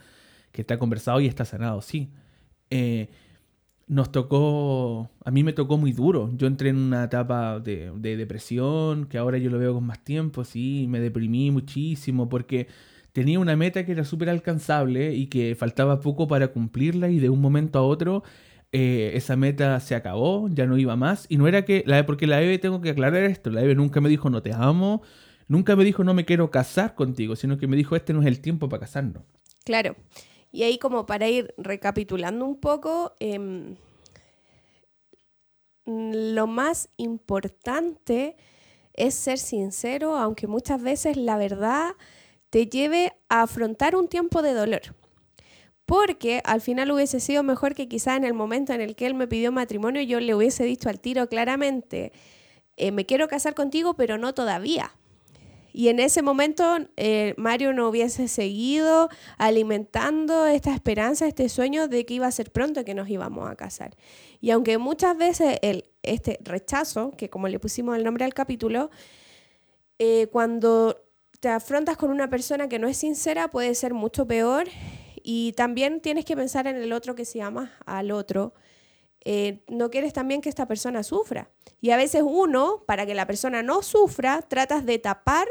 que 0.51 0.61
está 0.61 0.77
conversado 0.77 1.21
y 1.21 1.27
está 1.27 1.43
sanado, 1.43 1.81
sí. 1.81 2.11
Eh, 2.69 3.09
nos 3.87 4.11
tocó, 4.11 5.09
a 5.23 5.31
mí 5.31 5.43
me 5.43 5.53
tocó 5.53 5.77
muy 5.77 5.91
duro. 5.91 6.31
Yo 6.35 6.47
entré 6.47 6.69
en 6.69 6.77
una 6.77 7.05
etapa 7.05 7.59
de, 7.59 7.91
de 7.95 8.17
depresión, 8.17 9.05
que 9.05 9.17
ahora 9.17 9.37
yo 9.37 9.49
lo 9.49 9.59
veo 9.59 9.73
con 9.73 9.85
más 9.85 10.03
tiempo, 10.03 10.43
sí, 10.43 10.85
me 10.89 10.99
deprimí 10.99 11.51
muchísimo 11.51 12.29
porque 12.29 12.67
tenía 13.15 13.39
una 13.39 13.55
meta 13.55 13.85
que 13.85 13.93
era 13.93 14.03
súper 14.03 14.29
alcanzable 14.29 15.13
y 15.13 15.27
que 15.27 15.55
faltaba 15.55 16.01
poco 16.01 16.27
para 16.27 16.49
cumplirla 16.49 17.07
y 17.07 17.19
de 17.19 17.29
un 17.29 17.39
momento 17.39 17.79
a 17.79 17.81
otro 17.81 18.23
eh, 18.73 19.11
esa 19.15 19.37
meta 19.37 19.79
se 19.79 19.95
acabó, 19.95 20.49
ya 20.49 20.65
no 20.65 20.77
iba 20.77 20.97
más. 20.97 21.25
Y 21.29 21.37
no 21.37 21.47
era 21.47 21.63
que, 21.63 21.81
la, 21.87 22.05
porque 22.05 22.27
la 22.27 22.41
Eve, 22.41 22.59
tengo 22.59 22.81
que 22.81 22.89
aclarar 22.89 23.23
esto, 23.23 23.51
la 23.51 23.61
Eve 23.61 23.73
nunca 23.73 24.01
me 24.01 24.09
dijo 24.09 24.29
no 24.29 24.41
te 24.41 24.51
amo, 24.51 25.01
nunca 25.47 25.77
me 25.77 25.85
dijo 25.85 26.03
no 26.03 26.13
me 26.13 26.25
quiero 26.25 26.51
casar 26.51 26.93
contigo, 26.93 27.37
sino 27.37 27.57
que 27.57 27.67
me 27.67 27.77
dijo 27.77 27.95
este 27.95 28.11
no 28.11 28.19
es 28.19 28.27
el 28.27 28.41
tiempo 28.41 28.67
para 28.67 28.81
casarnos. 28.81 29.23
Claro. 29.63 29.95
Y 30.51 30.63
ahí 30.63 30.77
como 30.77 31.05
para 31.05 31.29
ir 31.29 31.53
recapitulando 31.57 32.45
un 32.45 32.59
poco, 32.59 33.13
em, 33.21 33.77
lo 35.85 36.45
más 36.47 36.89
importante 36.97 38.35
es 38.93 39.13
ser 39.13 39.37
sincero, 39.37 40.17
aunque 40.17 40.47
muchas 40.47 40.81
veces 40.81 41.15
la 41.15 41.37
verdad 41.37 41.93
te 42.55 42.67
lleve 42.67 43.11
a 43.27 43.41
afrontar 43.41 43.97
un 43.97 44.07
tiempo 44.07 44.41
de 44.41 44.53
dolor. 44.53 44.95
Porque 45.85 46.41
al 46.45 46.61
final 46.61 46.89
hubiese 46.89 47.19
sido 47.19 47.43
mejor 47.43 47.75
que 47.75 47.89
quizá 47.89 48.15
en 48.15 48.23
el 48.23 48.33
momento 48.33 48.71
en 48.71 48.79
el 48.79 48.95
que 48.95 49.07
él 49.07 49.13
me 49.13 49.27
pidió 49.27 49.51
matrimonio 49.51 50.01
yo 50.03 50.21
le 50.21 50.33
hubiese 50.33 50.63
dicho 50.63 50.87
al 50.87 51.01
tiro 51.01 51.27
claramente, 51.27 52.13
eh, 52.77 52.93
me 52.93 53.05
quiero 53.05 53.27
casar 53.27 53.55
contigo, 53.55 53.95
pero 53.95 54.17
no 54.17 54.33
todavía. 54.33 54.95
Y 55.73 55.89
en 55.89 55.99
ese 55.99 56.21
momento 56.21 56.77
eh, 56.95 57.33
Mario 57.35 57.73
no 57.73 57.89
hubiese 57.89 58.29
seguido 58.29 59.09
alimentando 59.37 60.45
esta 60.45 60.73
esperanza, 60.73 61.27
este 61.27 61.49
sueño 61.49 61.89
de 61.89 62.05
que 62.05 62.13
iba 62.13 62.27
a 62.27 62.31
ser 62.31 62.53
pronto 62.53 62.85
que 62.85 62.93
nos 62.93 63.09
íbamos 63.09 63.49
a 63.49 63.57
casar. 63.57 63.97
Y 64.39 64.51
aunque 64.51 64.77
muchas 64.77 65.17
veces 65.17 65.59
el, 65.61 65.89
este 66.03 66.39
rechazo, 66.41 67.11
que 67.17 67.29
como 67.29 67.49
le 67.49 67.59
pusimos 67.59 67.97
el 67.97 68.05
nombre 68.05 68.23
al 68.23 68.33
capítulo, 68.33 68.91
eh, 69.99 70.27
cuando 70.31 71.04
te 71.45 71.51
afrontas 71.51 71.95
con 71.95 72.09
una 72.09 72.27
persona 72.27 72.67
que 72.67 72.79
no 72.79 72.87
es 72.87 72.97
sincera, 72.97 73.49
puede 73.49 73.75
ser 73.75 73.93
mucho 73.93 74.25
peor. 74.25 74.67
Y 75.21 75.53
también 75.53 76.01
tienes 76.01 76.25
que 76.25 76.35
pensar 76.35 76.65
en 76.65 76.75
el 76.75 76.91
otro 76.91 77.13
que 77.13 77.23
se 77.23 77.37
llama 77.37 77.71
al 77.85 78.09
otro. 78.09 78.55
Eh, 79.23 79.63
no 79.67 79.91
quieres 79.91 80.11
también 80.11 80.41
que 80.41 80.49
esta 80.49 80.67
persona 80.67 81.03
sufra. 81.03 81.51
Y 81.81 81.91
a 81.91 81.97
veces 81.97 82.23
uno, 82.25 82.83
para 82.87 83.05
que 83.05 83.13
la 83.13 83.27
persona 83.27 83.61
no 83.61 83.83
sufra, 83.83 84.41
tratas 84.41 84.87
de 84.87 84.97
tapar, 84.97 85.47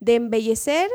de 0.00 0.16
embellecer, 0.16 0.90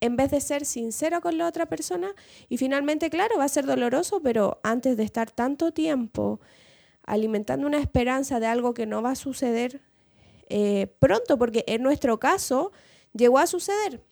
en 0.00 0.16
vez 0.16 0.30
de 0.30 0.40
ser 0.40 0.64
sincero 0.64 1.20
con 1.20 1.36
la 1.36 1.46
otra 1.46 1.66
persona. 1.66 2.14
Y 2.48 2.56
finalmente, 2.56 3.10
claro, 3.10 3.36
va 3.36 3.44
a 3.44 3.48
ser 3.48 3.66
doloroso, 3.66 4.22
pero 4.22 4.58
antes 4.62 4.96
de 4.96 5.02
estar 5.02 5.30
tanto 5.30 5.70
tiempo 5.70 6.40
alimentando 7.02 7.66
una 7.66 7.78
esperanza 7.78 8.40
de 8.40 8.46
algo 8.46 8.72
que 8.72 8.86
no 8.86 9.02
va 9.02 9.10
a 9.10 9.16
suceder, 9.16 9.82
eh, 10.48 10.86
pronto, 10.98 11.36
porque 11.36 11.62
en 11.66 11.82
nuestro 11.82 12.18
caso 12.18 12.72
llegó 13.12 13.38
a 13.38 13.46
suceder. 13.46 14.02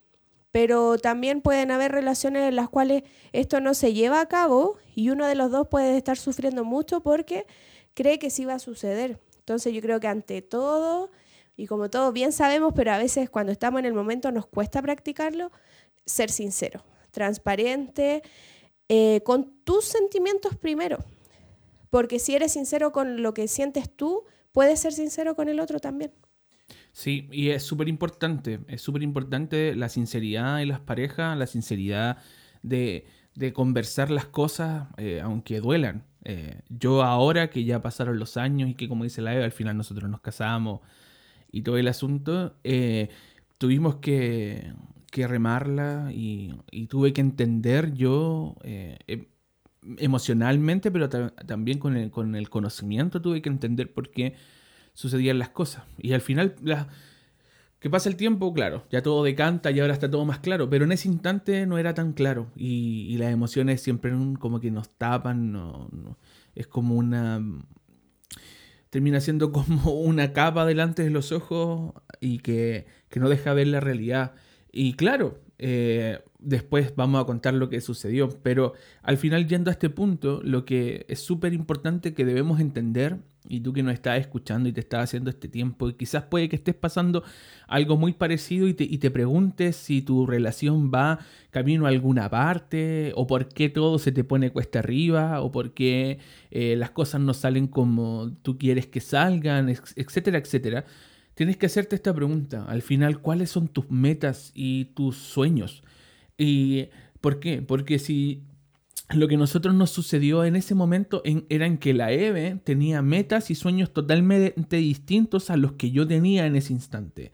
Pero 0.51 0.99
también 0.99 1.43
pueden 1.43 1.71
haber 1.71 1.93
relaciones 1.93 2.49
en 2.49 2.57
las 2.57 2.71
cuales 2.71 3.03
esto 3.33 3.61
no 3.61 3.75
se 3.75 3.93
lleva 3.93 4.21
a 4.21 4.29
cabo 4.29 4.79
y 4.95 5.11
uno 5.11 5.27
de 5.27 5.35
los 5.35 5.51
dos 5.51 5.69
puede 5.69 5.97
estar 5.97 6.17
sufriendo 6.17 6.65
mucho 6.65 7.01
porque 7.01 7.47
cree 7.95 8.19
que 8.19 8.31
sí 8.31 8.45
va 8.45 8.55
a 8.55 8.59
suceder. 8.59 9.21
Entonces 9.39 9.75
yo 9.75 9.81
creo 9.81 10.01
que 10.01 10.09
ante 10.09 10.41
todo, 10.41 11.11
y 11.57 11.67
como 11.67 11.91
todos 11.91 12.13
bien 12.13 12.33
sabemos, 12.33 12.73
pero 12.75 12.93
a 12.93 12.99
veces 12.99 13.29
cuando 13.29 13.53
estamos 13.53 13.81
en 13.81 13.87
el 13.87 13.93
momento 13.93 14.33
nos 14.33 14.47
cuesta 14.47 14.81
practicarlo, 14.81 15.51
ser 16.07 16.31
sincero, 16.31 16.83
transparente, 17.11 18.23
eh, 18.89 19.21
con 19.25 19.51
tus 19.65 19.85
sentimientos 19.85 20.57
primero. 20.57 20.99
Porque 21.91 22.19
si 22.19 22.35
eres 22.35 22.53
sincero 22.53 22.93
con 22.93 23.23
lo 23.23 23.35
que 23.35 23.49
sientes 23.49 23.91
tú, 23.91 24.25
puedes 24.53 24.81
ser 24.81 24.93
sincero 24.93 25.35
con 25.35 25.49
el 25.49 25.61
otro 25.61 25.79
también. 25.79 26.13
Sí, 26.99 27.29
y 27.31 27.51
es 27.51 27.63
súper 27.63 27.89
importante, 27.89 28.59
es 28.67 28.83
súper 28.83 29.05
importante 29.05 29.77
la 29.77 29.89
sinceridad 29.89 30.61
en 30.61 30.67
las 30.67 30.81
parejas, 30.81 31.39
la 31.39 31.47
sinceridad 31.47 32.19
de, 32.63 33.07
conversar 33.55 34.11
las 34.11 34.27
cosas, 34.27 34.89
eh, 34.97 35.21
aunque 35.23 35.61
duelan. 35.61 36.05
Eh, 36.25 36.61
yo 36.69 37.05
ahora 37.05 37.51
que 37.51 37.63
ya 37.63 37.81
pasaron 37.83 38.19
los 38.19 38.37
años 38.37 38.69
y 38.69 38.75
que 38.75 38.89
como 38.89 39.05
dice 39.05 39.23
la 39.23 39.33
Eva, 39.33 39.45
al 39.45 39.53
final 39.53 39.77
nosotros 39.77 40.11
nos 40.11 40.21
casamos 40.21 40.81
y 41.53 41.63
todo 41.63 41.79
el 41.79 41.87
asunto, 41.87 42.57
eh, 42.65 43.11
tuvimos 43.59 43.97
que, 43.97 44.73
remarla 45.13 46.11
y, 46.13 46.57
tuve 46.89 47.13
que 47.13 47.21
entender 47.21 47.95
yo 47.95 48.57
em, 48.65 49.27
emocionalmente, 49.99 50.91
pero 50.91 51.09
también 51.09 51.79
con 51.79 51.97
el, 51.97 52.11
con 52.11 52.35
el 52.35 52.51
conocimiento 52.51 53.23
tuve 53.23 53.41
que 53.43 53.51
entender 53.51 53.93
por 53.95 54.11
qué 54.11 54.35
sucedían 54.99 55.39
las 55.39 55.51
cosas. 55.51 55.85
Y 55.97 56.13
al 56.13 56.21
final, 56.21 56.57
que 57.79 57.89
pasa 57.89 58.09
el 58.09 58.17
tiempo, 58.17 58.53
claro, 58.53 58.83
ya 58.91 59.01
todo 59.01 59.23
decanta 59.23 59.71
y 59.71 59.79
ahora 59.79 59.93
está 59.93 60.11
todo 60.11 60.25
más 60.25 60.41
claro, 60.41 60.69
pero 60.69 60.87
en 60.87 60.91
ese 60.91 61.07
instante 61.07 61.67
no 61.67 61.79
era 61.79 61.95
tan 61.95 62.13
claro 62.13 62.49
y, 62.57 63.17
las 63.17 63.33
emociones 63.33 63.81
siempre 63.81 64.13
como 64.41 64.59
que 64.59 64.73
nos 64.73 64.91
tapan, 64.91 65.57
es 66.57 66.67
como 66.67 66.97
una... 66.97 67.41
termina 68.91 69.21
siendo 69.21 69.53
como 69.53 69.93
una 69.93 70.33
capa 70.33 70.67
delante 70.67 71.05
de 71.05 71.11
los 71.11 71.31
ojos 71.31 71.93
y 72.19 72.41
que, 72.41 72.87
que 73.09 73.21
no 73.21 73.29
deja 73.29 73.55
ver 73.55 73.69
la 73.69 73.79
realidad. 73.79 74.33
Y 74.73 74.95
claro, 74.95 75.39
eh, 75.59 76.19
después 76.41 76.97
vamos 76.97 77.23
a 77.23 77.25
contar 77.25 77.55
lo 77.55 77.69
que 77.69 77.81
sucedió, 77.81 78.31
pero 78.43 78.73
al 79.03 79.17
final 79.17 79.47
yendo 79.47 79.71
a 79.71 79.75
este 79.75 79.91
punto, 79.91 80.41
lo 80.43 80.65
que 80.65 81.07
es 81.09 81.21
súper 81.21 81.53
importante 81.53 82.15
que 82.15 82.25
debemos 82.25 82.59
entender 82.59 83.19
y 83.49 83.61
tú 83.61 83.73
que 83.73 83.83
nos 83.83 83.95
estás 83.95 84.21
escuchando 84.21 84.69
y 84.69 84.73
te 84.73 84.81
estás 84.81 85.05
haciendo 85.05 85.31
este 85.31 85.49
tiempo, 85.49 85.89
y 85.89 85.95
quizás 85.95 86.25
puede 86.25 86.49
que 86.49 86.57
estés 86.57 86.75
pasando 86.75 87.25
algo 87.67 87.97
muy 87.97 88.13
parecido 88.13 88.69
y 88.69 88.75
te, 88.75 89.11
preguntes 89.11 89.77
si 89.77 90.03
tu 90.03 90.27
relación 90.27 90.91
va 90.93 91.19
camino 91.51 91.87
a 91.87 91.89
alguna 91.89 92.29
parte, 92.29 93.13
o 93.17 93.27
por 93.27 93.49
qué 93.49 93.69
todo 93.69 93.99
se 93.99 94.13
te 94.13 94.25
pone 94.25 94.51
cuesta 94.51 94.81
arriba, 94.81 95.41
o 95.41 95.51
por 95.51 95.73
qué 95.73 96.19
eh, 96.51 96.77
las 96.77 96.91
cosas 96.91 97.21
no 97.21 97.35
salen 97.35 97.67
como 97.67 98.33
tú 98.43 98.59
quieres 98.59 98.87
que 98.87 99.01
salgan, 99.01 99.69
etcétera, 99.69 100.39
etcétera. 100.39 100.85
Tienes 101.35 101.57
que 101.57 101.67
hacerte 101.67 101.97
esta 101.97 102.13
pregunta, 102.13 102.65
al 102.65 102.83
final, 102.83 103.21
¿cuáles 103.21 103.51
son 103.51 103.69
tus 103.69 103.91
metas 103.91 104.51
y 104.55 104.87
tus 104.87 105.17
sueños? 105.17 105.85
¿Y 106.37 106.89
por 107.21 107.41
qué? 107.41 107.63
Porque 107.63 107.99
si 107.99 108.43
lo 109.11 109.29
que 109.29 109.37
a 109.37 109.39
nosotros 109.39 109.75
nos 109.75 109.91
sucedió 109.91 110.45
en 110.45 110.57
ese 110.57 110.75
momento 110.75 111.23
en 111.25 111.79
que 111.79 111.95
la 111.95 112.13
Eve 112.13 112.61
tenía 112.63 113.01
metas 113.01 113.51
y 113.51 113.55
sueños 113.55 113.93
totalmente 113.93 114.77
distintos 114.77 115.51
a 115.51 115.57
los 115.57 115.73
que 115.73 115.91
yo 115.91 116.07
tenía 116.07 116.47
en 116.47 116.57
ese 116.57 116.73
instante. 116.73 117.33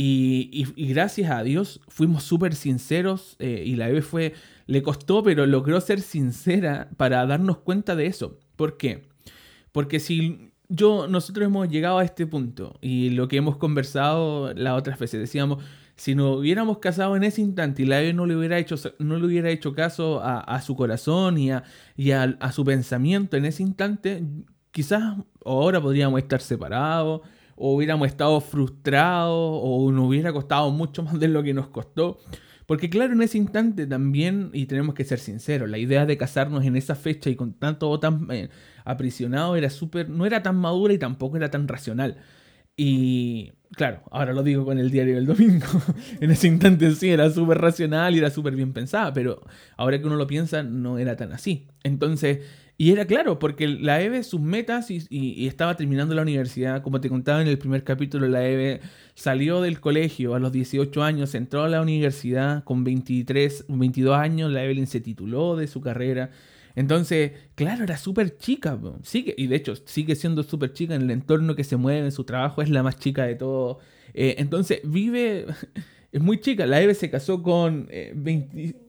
Y, 0.00 0.64
gracias 0.76 1.28
a 1.32 1.42
Dios 1.42 1.80
fuimos 1.88 2.22
súper 2.22 2.54
sinceros 2.54 3.34
eh, 3.40 3.64
y 3.66 3.74
la 3.74 3.88
Eve 3.88 4.00
fue, 4.00 4.32
le 4.68 4.80
costó, 4.80 5.24
pero 5.24 5.44
logró 5.44 5.80
ser 5.80 6.00
sincera 6.02 6.88
para 6.96 7.26
darnos 7.26 7.58
cuenta 7.58 7.96
de 7.96 8.06
eso. 8.06 8.38
¿Por 8.54 8.76
qué? 8.76 9.08
Porque 9.72 9.98
si 9.98 10.52
yo, 10.68 11.08
nosotros 11.08 11.46
hemos 11.46 11.68
llegado 11.68 11.98
a 11.98 12.04
este 12.04 12.28
punto 12.28 12.78
y 12.80 13.10
lo 13.10 13.26
que 13.26 13.38
hemos 13.38 13.56
conversado 13.56 14.54
las 14.54 14.78
otras 14.78 15.00
veces, 15.00 15.18
decíamos, 15.18 15.64
si 15.98 16.14
nos 16.14 16.38
hubiéramos 16.38 16.78
casado 16.78 17.16
en 17.16 17.24
ese 17.24 17.40
instante 17.40 17.82
y 17.82 17.84
la 17.84 18.00
Eve 18.00 18.12
no 18.12 18.24
le 18.24 18.36
hubiera 18.36 18.56
hecho, 18.56 18.76
no 19.00 19.18
le 19.18 19.26
hubiera 19.26 19.50
hecho 19.50 19.74
caso 19.74 20.20
a, 20.22 20.60
su 20.62 20.76
corazón 20.76 21.36
y, 21.38 21.50
a, 21.50 21.64
a, 22.40 22.52
su 22.52 22.64
pensamiento 22.64 23.36
en 23.36 23.44
ese 23.44 23.64
instante, 23.64 24.22
quizás 24.70 25.16
ahora 25.44 25.80
podríamos 25.80 26.20
estar 26.20 26.40
separados 26.40 27.22
o 27.56 27.74
hubiéramos 27.74 28.06
estado 28.06 28.40
frustrados 28.40 29.60
o 29.60 29.90
nos 29.90 30.06
hubiera 30.06 30.32
costado 30.32 30.70
mucho 30.70 31.02
más 31.02 31.18
de 31.18 31.26
lo 31.26 31.42
que 31.42 31.52
nos 31.52 31.66
costó. 31.66 32.18
Porque 32.64 32.88
claro, 32.90 33.14
en 33.14 33.22
ese 33.22 33.38
instante 33.38 33.84
también, 33.86 34.50
y 34.52 34.66
tenemos 34.66 34.94
que 34.94 35.02
ser 35.02 35.18
sinceros, 35.18 35.68
la 35.68 35.78
idea 35.78 36.06
de 36.06 36.16
casarnos 36.16 36.64
en 36.64 36.76
esa 36.76 36.94
fecha 36.94 37.28
y 37.28 37.34
con 37.34 37.54
tanto 37.54 37.98
tan 37.98 38.28
eh, 38.30 38.50
aprisionado 38.84 39.56
era 39.56 39.68
súper, 39.68 40.08
no 40.08 40.26
era 40.26 40.44
tan 40.44 40.56
madura 40.56 40.94
y 40.94 40.98
tampoco 40.98 41.38
era 41.38 41.50
tan 41.50 41.66
racional. 41.66 42.18
Y 42.80 43.54
claro, 43.72 44.02
ahora 44.12 44.32
lo 44.32 44.44
digo 44.44 44.64
con 44.64 44.78
el 44.78 44.92
diario 44.92 45.16
del 45.16 45.26
domingo. 45.26 45.66
en 46.20 46.30
ese 46.30 46.46
instante 46.46 46.90
sí 46.92 47.10
era 47.10 47.28
súper 47.28 47.58
racional 47.58 48.14
y 48.14 48.18
era 48.18 48.30
súper 48.30 48.54
bien 48.54 48.72
pensada, 48.72 49.12
pero 49.12 49.42
ahora 49.76 49.98
que 49.98 50.06
uno 50.06 50.14
lo 50.14 50.28
piensa 50.28 50.62
no 50.62 50.96
era 50.96 51.16
tan 51.16 51.32
así. 51.32 51.66
Entonces, 51.82 52.38
y 52.76 52.92
era 52.92 53.04
claro, 53.04 53.40
porque 53.40 53.66
la 53.66 54.00
EVE, 54.00 54.22
sus 54.22 54.40
metas 54.40 54.92
y, 54.92 55.48
estaba 55.48 55.76
terminando 55.76 56.14
la 56.14 56.22
universidad, 56.22 56.80
como 56.80 57.00
te 57.00 57.08
contaba 57.08 57.42
en 57.42 57.48
el 57.48 57.58
primer 57.58 57.82
capítulo, 57.82 58.28
la 58.28 58.46
EVE 58.46 58.80
salió 59.14 59.60
del 59.60 59.80
colegio 59.80 60.36
a 60.36 60.38
los 60.38 60.52
18 60.52 61.02
años, 61.02 61.34
entró 61.34 61.64
a 61.64 61.68
la 61.68 61.82
universidad 61.82 62.62
con 62.62 62.84
23, 62.84 63.64
22 63.66 64.16
años, 64.16 64.52
la 64.52 64.62
Evelyn 64.62 64.86
se 64.86 65.00
tituló 65.00 65.56
de 65.56 65.66
su 65.66 65.80
carrera 65.80 66.30
entonces, 66.78 67.32
claro, 67.56 67.82
era 67.82 67.96
súper 67.96 68.38
chica. 68.38 68.78
Sigue, 69.02 69.34
y 69.36 69.48
de 69.48 69.56
hecho, 69.56 69.74
sigue 69.84 70.14
siendo 70.14 70.44
súper 70.44 70.72
chica 70.72 70.94
en 70.94 71.02
el 71.02 71.10
entorno 71.10 71.56
que 71.56 71.64
se 71.64 71.76
mueve, 71.76 72.06
en 72.06 72.12
su 72.12 72.22
trabajo, 72.22 72.62
es 72.62 72.70
la 72.70 72.84
más 72.84 73.00
chica 73.00 73.24
de 73.24 73.34
todo. 73.34 73.80
Eh, 74.14 74.36
entonces, 74.38 74.78
vive, 74.84 75.46
es 76.12 76.22
muy 76.22 76.38
chica. 76.38 76.66
La 76.66 76.80
Eve 76.80 76.94
se 76.94 77.10
casó 77.10 77.42
con 77.42 77.88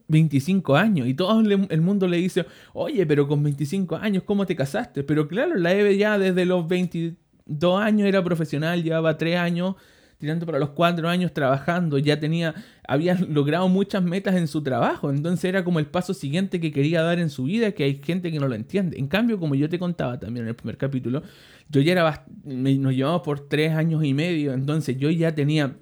25 0.06 0.76
eh, 0.76 0.78
años 0.78 1.08
y 1.08 1.14
todo 1.14 1.40
el 1.40 1.80
mundo 1.80 2.06
le 2.06 2.18
dice, 2.18 2.46
oye, 2.74 3.04
pero 3.06 3.26
con 3.26 3.42
25 3.42 3.96
años, 3.96 4.22
¿cómo 4.24 4.46
te 4.46 4.54
casaste? 4.54 5.02
Pero 5.02 5.26
claro, 5.26 5.56
la 5.56 5.74
Eve 5.74 5.96
ya 5.96 6.16
desde 6.16 6.44
los 6.44 6.68
22 6.68 7.82
años 7.82 8.06
era 8.06 8.22
profesional, 8.22 8.84
llevaba 8.84 9.18
3 9.18 9.36
años 9.36 9.74
tirando 10.20 10.44
para 10.44 10.58
los 10.58 10.70
cuatro 10.70 11.08
años 11.08 11.32
trabajando, 11.32 11.98
ya 11.98 12.20
tenía, 12.20 12.54
había 12.86 13.14
logrado 13.28 13.68
muchas 13.68 14.02
metas 14.02 14.36
en 14.36 14.46
su 14.46 14.62
trabajo, 14.62 15.10
entonces 15.10 15.46
era 15.46 15.64
como 15.64 15.78
el 15.78 15.86
paso 15.86 16.12
siguiente 16.14 16.60
que 16.60 16.70
quería 16.70 17.02
dar 17.02 17.18
en 17.18 17.30
su 17.30 17.44
vida, 17.44 17.72
que 17.72 17.84
hay 17.84 18.00
gente 18.04 18.30
que 18.30 18.38
no 18.38 18.46
lo 18.46 18.54
entiende. 18.54 18.98
En 18.98 19.08
cambio, 19.08 19.40
como 19.40 19.54
yo 19.54 19.68
te 19.68 19.78
contaba 19.78 20.20
también 20.20 20.44
en 20.44 20.50
el 20.50 20.54
primer 20.54 20.76
capítulo, 20.76 21.22
yo 21.70 21.80
ya 21.80 21.92
era, 21.92 22.26
nos 22.44 22.94
llevamos 22.94 23.22
por 23.22 23.48
tres 23.48 23.72
años 23.72 24.04
y 24.04 24.12
medio, 24.12 24.52
entonces 24.52 24.98
yo 24.98 25.10
ya 25.10 25.34
tenía 25.34 25.76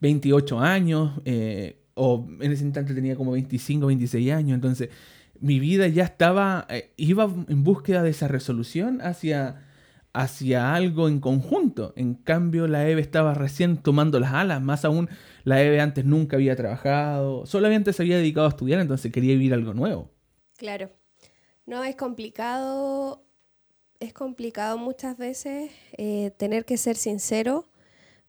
28 0.00 0.58
años, 0.58 1.12
eh, 1.24 1.84
o 1.94 2.28
en 2.40 2.52
ese 2.52 2.64
instante 2.64 2.92
tenía 2.92 3.14
como 3.14 3.32
25, 3.32 3.86
26 3.86 4.32
años, 4.32 4.54
entonces 4.56 4.90
mi 5.40 5.60
vida 5.60 5.86
ya 5.86 6.02
estaba, 6.02 6.66
eh, 6.68 6.92
iba 6.96 7.32
en 7.48 7.62
búsqueda 7.62 8.02
de 8.02 8.10
esa 8.10 8.26
resolución 8.26 9.00
hacia 9.00 9.67
hacia 10.18 10.74
algo 10.74 11.06
en 11.06 11.20
conjunto. 11.20 11.92
En 11.94 12.14
cambio, 12.14 12.66
la 12.66 12.88
Eve 12.88 13.00
estaba 13.00 13.34
recién 13.34 13.76
tomando 13.76 14.18
las 14.18 14.32
alas. 14.32 14.60
Más 14.60 14.84
aún, 14.84 15.08
la 15.44 15.62
Eve 15.62 15.80
antes 15.80 16.04
nunca 16.04 16.36
había 16.36 16.56
trabajado, 16.56 17.46
solamente 17.46 17.92
se 17.92 18.02
había 18.02 18.16
dedicado 18.16 18.46
a 18.46 18.50
estudiar, 18.50 18.80
entonces 18.80 19.12
quería 19.12 19.34
vivir 19.34 19.54
algo 19.54 19.74
nuevo. 19.74 20.10
Claro. 20.56 20.90
No, 21.66 21.84
es 21.84 21.94
complicado, 21.94 23.22
es 24.00 24.12
complicado 24.12 24.76
muchas 24.76 25.16
veces 25.16 25.70
eh, 25.96 26.32
tener 26.36 26.64
que 26.64 26.78
ser 26.78 26.96
sincero 26.96 27.66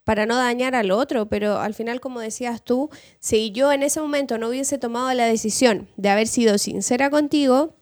para 0.04 0.28
no 0.28 0.36
dañar 0.36 0.76
al 0.76 0.92
otro, 0.92 1.28
pero 1.28 1.58
al 1.58 1.74
final, 1.74 2.00
como 2.00 2.20
decías 2.20 2.64
tú, 2.64 2.92
si 3.20 3.52
yo 3.52 3.72
en 3.72 3.82
ese 3.82 4.00
momento 4.00 4.38
no 4.38 4.50
hubiese 4.50 4.78
tomado 4.78 5.12
la 5.14 5.26
decisión 5.26 5.88
de 5.98 6.10
haber 6.10 6.28
sido 6.28 6.60
sincera 6.60 7.10
contigo, 7.10 7.74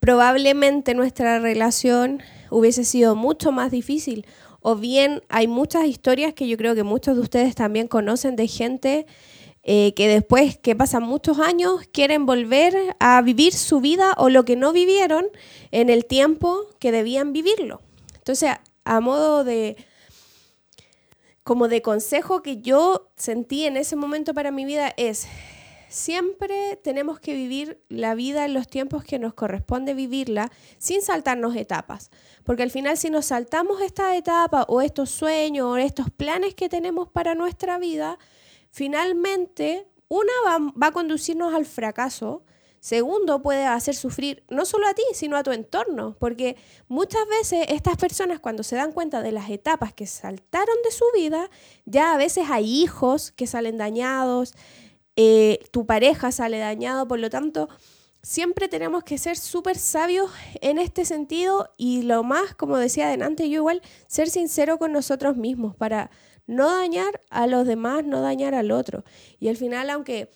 probablemente 0.00 0.94
nuestra 0.94 1.38
relación 1.38 2.22
hubiese 2.52 2.84
sido 2.84 3.16
mucho 3.16 3.50
más 3.52 3.70
difícil. 3.70 4.26
O 4.60 4.76
bien 4.76 5.22
hay 5.28 5.48
muchas 5.48 5.86
historias 5.86 6.34
que 6.34 6.46
yo 6.46 6.56
creo 6.56 6.74
que 6.74 6.84
muchos 6.84 7.16
de 7.16 7.22
ustedes 7.22 7.54
también 7.54 7.88
conocen 7.88 8.36
de 8.36 8.46
gente 8.46 9.06
eh, 9.64 9.94
que 9.94 10.08
después 10.08 10.58
que 10.58 10.74
pasan 10.74 11.04
muchos 11.04 11.38
años 11.38 11.80
quieren 11.92 12.26
volver 12.26 12.74
a 12.98 13.22
vivir 13.22 13.52
su 13.52 13.80
vida 13.80 14.12
o 14.18 14.28
lo 14.28 14.44
que 14.44 14.56
no 14.56 14.72
vivieron 14.72 15.26
en 15.70 15.88
el 15.88 16.04
tiempo 16.04 16.66
que 16.78 16.92
debían 16.92 17.32
vivirlo. 17.32 17.80
Entonces, 18.16 18.50
a 18.84 19.00
modo 19.00 19.44
de 19.44 19.76
como 21.44 21.68
de 21.68 21.82
consejo 21.82 22.42
que 22.42 22.60
yo 22.60 23.10
sentí 23.16 23.64
en 23.64 23.76
ese 23.76 23.96
momento 23.96 24.34
para 24.34 24.52
mi 24.52 24.64
vida 24.64 24.92
es, 24.96 25.26
siempre 25.92 26.80
tenemos 26.82 27.20
que 27.20 27.34
vivir 27.34 27.82
la 27.88 28.14
vida 28.14 28.44
en 28.44 28.54
los 28.54 28.66
tiempos 28.66 29.04
que 29.04 29.18
nos 29.18 29.34
corresponde 29.34 29.94
vivirla 29.94 30.50
sin 30.78 31.02
saltarnos 31.02 31.54
etapas. 31.54 32.10
Porque 32.44 32.62
al 32.62 32.70
final 32.70 32.96
si 32.96 33.10
nos 33.10 33.26
saltamos 33.26 33.80
esta 33.82 34.16
etapa 34.16 34.64
o 34.68 34.80
estos 34.80 35.10
sueños 35.10 35.66
o 35.66 35.76
estos 35.76 36.10
planes 36.10 36.54
que 36.54 36.68
tenemos 36.68 37.08
para 37.08 37.34
nuestra 37.34 37.78
vida, 37.78 38.18
finalmente 38.70 39.86
una 40.08 40.32
va, 40.46 40.72
va 40.80 40.86
a 40.88 40.92
conducirnos 40.92 41.54
al 41.54 41.66
fracaso. 41.66 42.42
Segundo, 42.80 43.42
puede 43.42 43.64
hacer 43.64 43.94
sufrir 43.94 44.42
no 44.50 44.64
solo 44.64 44.88
a 44.88 44.94
ti, 44.94 45.04
sino 45.14 45.36
a 45.36 45.44
tu 45.44 45.52
entorno, 45.52 46.16
porque 46.18 46.56
muchas 46.88 47.28
veces 47.28 47.66
estas 47.68 47.96
personas 47.96 48.40
cuando 48.40 48.64
se 48.64 48.74
dan 48.74 48.90
cuenta 48.90 49.22
de 49.22 49.30
las 49.30 49.50
etapas 49.50 49.92
que 49.92 50.08
saltaron 50.08 50.74
de 50.82 50.90
su 50.90 51.04
vida, 51.14 51.48
ya 51.84 52.12
a 52.12 52.16
veces 52.16 52.46
hay 52.50 52.82
hijos 52.82 53.30
que 53.30 53.46
salen 53.46 53.78
dañados, 53.78 54.54
eh, 55.16 55.60
tu 55.70 55.86
pareja 55.86 56.32
sale 56.32 56.58
dañado, 56.58 57.06
por 57.06 57.18
lo 57.18 57.30
tanto, 57.30 57.68
siempre 58.22 58.68
tenemos 58.68 59.02
que 59.04 59.18
ser 59.18 59.36
súper 59.36 59.76
sabios 59.76 60.30
en 60.60 60.78
este 60.78 61.04
sentido 61.04 61.70
y 61.76 62.02
lo 62.02 62.22
más, 62.22 62.54
como 62.54 62.78
decía 62.78 63.06
adelante, 63.08 63.48
yo 63.48 63.56
igual, 63.56 63.82
ser 64.06 64.30
sincero 64.30 64.78
con 64.78 64.92
nosotros 64.92 65.36
mismos 65.36 65.74
para 65.76 66.10
no 66.46 66.70
dañar 66.70 67.20
a 67.30 67.46
los 67.46 67.66
demás, 67.66 68.04
no 68.04 68.20
dañar 68.20 68.54
al 68.54 68.70
otro. 68.70 69.04
Y 69.38 69.48
al 69.48 69.56
final, 69.56 69.90
aunque 69.90 70.28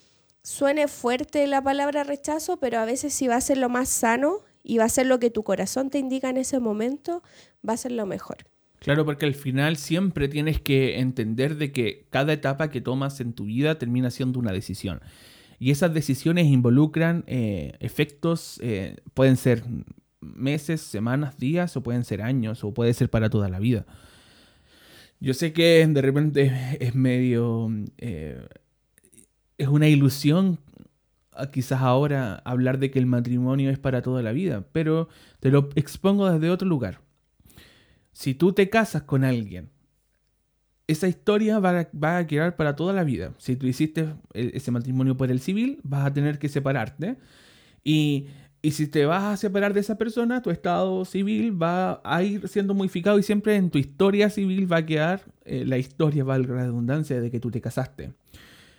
suene 0.42 0.88
fuerte 0.88 1.47
la 1.47 1.62
palabra 1.62 2.04
rechazo, 2.04 2.59
pero 2.59 2.78
a 2.78 2.85
veces 2.85 3.12
si 3.14 3.28
va 3.28 3.37
a 3.37 3.40
ser 3.40 3.59
lo 3.59 3.68
más 3.68 3.88
sano 3.88 4.40
y 4.62 4.78
va 4.78 4.85
a 4.85 4.88
ser 4.88 5.06
lo 5.06 5.18
que 5.18 5.30
tu 5.30 5.42
corazón 5.42 5.90
te 5.90 5.99
indica 5.99 6.28
en 6.28 6.37
ese 6.37 6.59
momento, 6.59 7.23
va 7.68 7.75
a 7.75 7.76
ser 7.76 7.92
lo 7.92 8.06
mejor. 8.06 8.38
Claro, 8.87 9.05
porque 9.05 9.26
al 9.26 9.35
final 9.35 9.76
siempre 9.78 10.28
tienes 10.28 10.61
que 10.61 11.00
entender 11.00 11.57
de 11.57 11.73
que 11.73 12.07
cada 12.11 12.33
etapa 12.33 12.71
que 12.71 12.81
tomas 12.81 13.21
en 13.21 13.33
tu 13.33 13.47
vida 13.47 13.78
termina 13.78 14.12
siendo 14.12 14.38
una 14.38 14.52
decisión. 14.52 15.00
Y 15.59 15.73
esas 15.73 15.93
decisiones 15.93 16.47
involucran 16.47 17.25
eh, 17.26 17.73
efectos, 17.81 18.61
eh, 18.62 18.99
pueden 19.12 19.38
ser 19.38 19.64
meses, 20.21 20.83
semanas, 20.83 21.37
días, 21.37 21.76
o 21.76 21.83
pueden 21.83 22.05
ser 22.05 22.23
años, 22.23 22.62
o 22.62 22.75
puede 22.75 22.95
ser 22.95 23.11
para 23.11 23.28
toda 23.28 23.49
la 23.49 23.59
vida. 23.59 23.87
Yo 25.19 25.35
sé 25.35 25.52
que 25.52 25.85
de 25.85 26.00
repente 26.00 26.78
es 26.78 26.95
medio... 26.95 27.69
Eh, 27.99 28.40
es 29.59 29.66
una 29.66 29.88
ilusión 29.88 30.61
quizás 31.52 31.83
ahora 31.83 32.40
hablar 32.45 32.78
de 32.78 32.93
que 32.93 33.00
el 33.00 33.07
matrimonio 33.07 33.69
es 33.73 33.81
para 33.81 34.00
toda 34.00 34.23
la 34.23 34.31
vida, 34.31 34.64
pero 34.71 35.09
te 35.40 35.50
lo 35.50 35.71
expongo 35.75 36.31
desde 36.31 36.50
otro 36.50 36.69
lugar 36.69 37.05
si 38.16 38.32
tú 38.32 38.54
te 38.54 38.70
casas 38.70 39.02
con 39.02 39.25
alguien, 39.25 39.68
esa 40.87 41.06
historia 41.06 41.58
va 41.58 41.87
a, 42.18 42.26
quedar 42.26 42.56
para 42.56 42.75
toda 42.75 42.94
la 42.94 43.04
vida. 43.04 43.35
Si 43.37 43.56
tú 43.56 43.66
hiciste 43.66 44.08
ese 44.32 44.70
matrimonio 44.70 45.18
por 45.18 45.30
el 45.30 45.38
civil, 45.38 45.80
vas 45.82 46.06
a 46.06 46.14
tener 46.14 46.38
que 46.38 46.49
separarte. 46.49 47.18
Y, 47.85 48.28
si 48.70 48.88
te 48.88 49.04
vas 49.04 49.23
a 49.23 49.37
separar 49.37 49.75
de 49.75 49.80
esa 49.80 49.99
persona, 49.99 50.40
tu 50.40 50.50
estado 50.50 51.04
civil 51.04 51.62
va 51.62 52.00
a 52.02 52.23
ir 52.23 52.49
siendo 52.49 52.73
modificado 52.73 53.18
y 53.18 53.23
siempre 53.23 53.54
en 53.54 53.68
tu 53.68 53.76
historia 53.76 54.30
civil 54.30 54.73
va 54.73 54.78
a 54.78 54.87
quedar 54.87 55.20
eh, 55.44 55.66
la 55.66 55.76
historia, 55.76 56.25
valga 56.25 56.54
la 56.54 56.62
redundancia, 56.62 57.20
de 57.20 57.30
que 57.30 57.38
tú 57.38 57.50
te 57.50 57.61
casaste. 57.61 58.14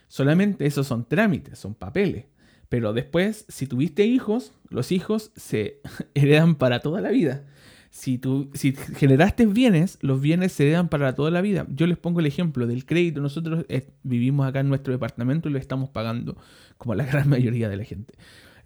Solamente 0.08 0.65
esos 0.65 0.88
son 0.88 1.06
trámites, 1.06 1.60
son 1.60 1.75
papeles. 1.75 2.25
Pero 2.70 2.91
después, 2.91 3.46
si 3.50 3.67
tuviste 3.67 4.03
hijos, 4.03 4.53
los 4.72 4.91
hijos 4.91 5.32
se 5.36 5.79
heredan 6.15 6.56
para 6.56 6.79
toda 6.79 7.01
la 7.01 7.10
vida 7.10 7.46
si 7.89 8.17
tú 8.17 8.50
si 8.53 8.74
generaste 8.74 9.46
bienes, 9.46 9.98
los 10.01 10.22
bienes 10.22 10.51
se 10.51 10.70
dan 10.70 10.89
para 10.89 11.15
toda 11.15 11.32
la 11.32 11.41
vida. 11.41 11.65
Yo 11.70 11.88
les 11.88 11.98
pongo 11.98 12.20
el 12.20 12.25
ejemplo 12.25 12.67
del 12.67 12.86
crédito. 12.86 13.22
Nosotros 13.22 13.65
eh, 13.70 13.88
vivimos 14.03 14.48
acá 14.48 14.60
en 14.60 14.70
nuestro 14.70 14.94
departamento 14.94 15.50
y 15.50 15.51
lo 15.51 15.60
estamos 15.60 15.89
pagando, 15.89 16.38
como 16.77 16.96
la 16.96 17.06
gran 17.12 17.29
mayoría 17.29 17.70
de 17.70 17.77
la 17.77 17.84
gente. 17.84 18.13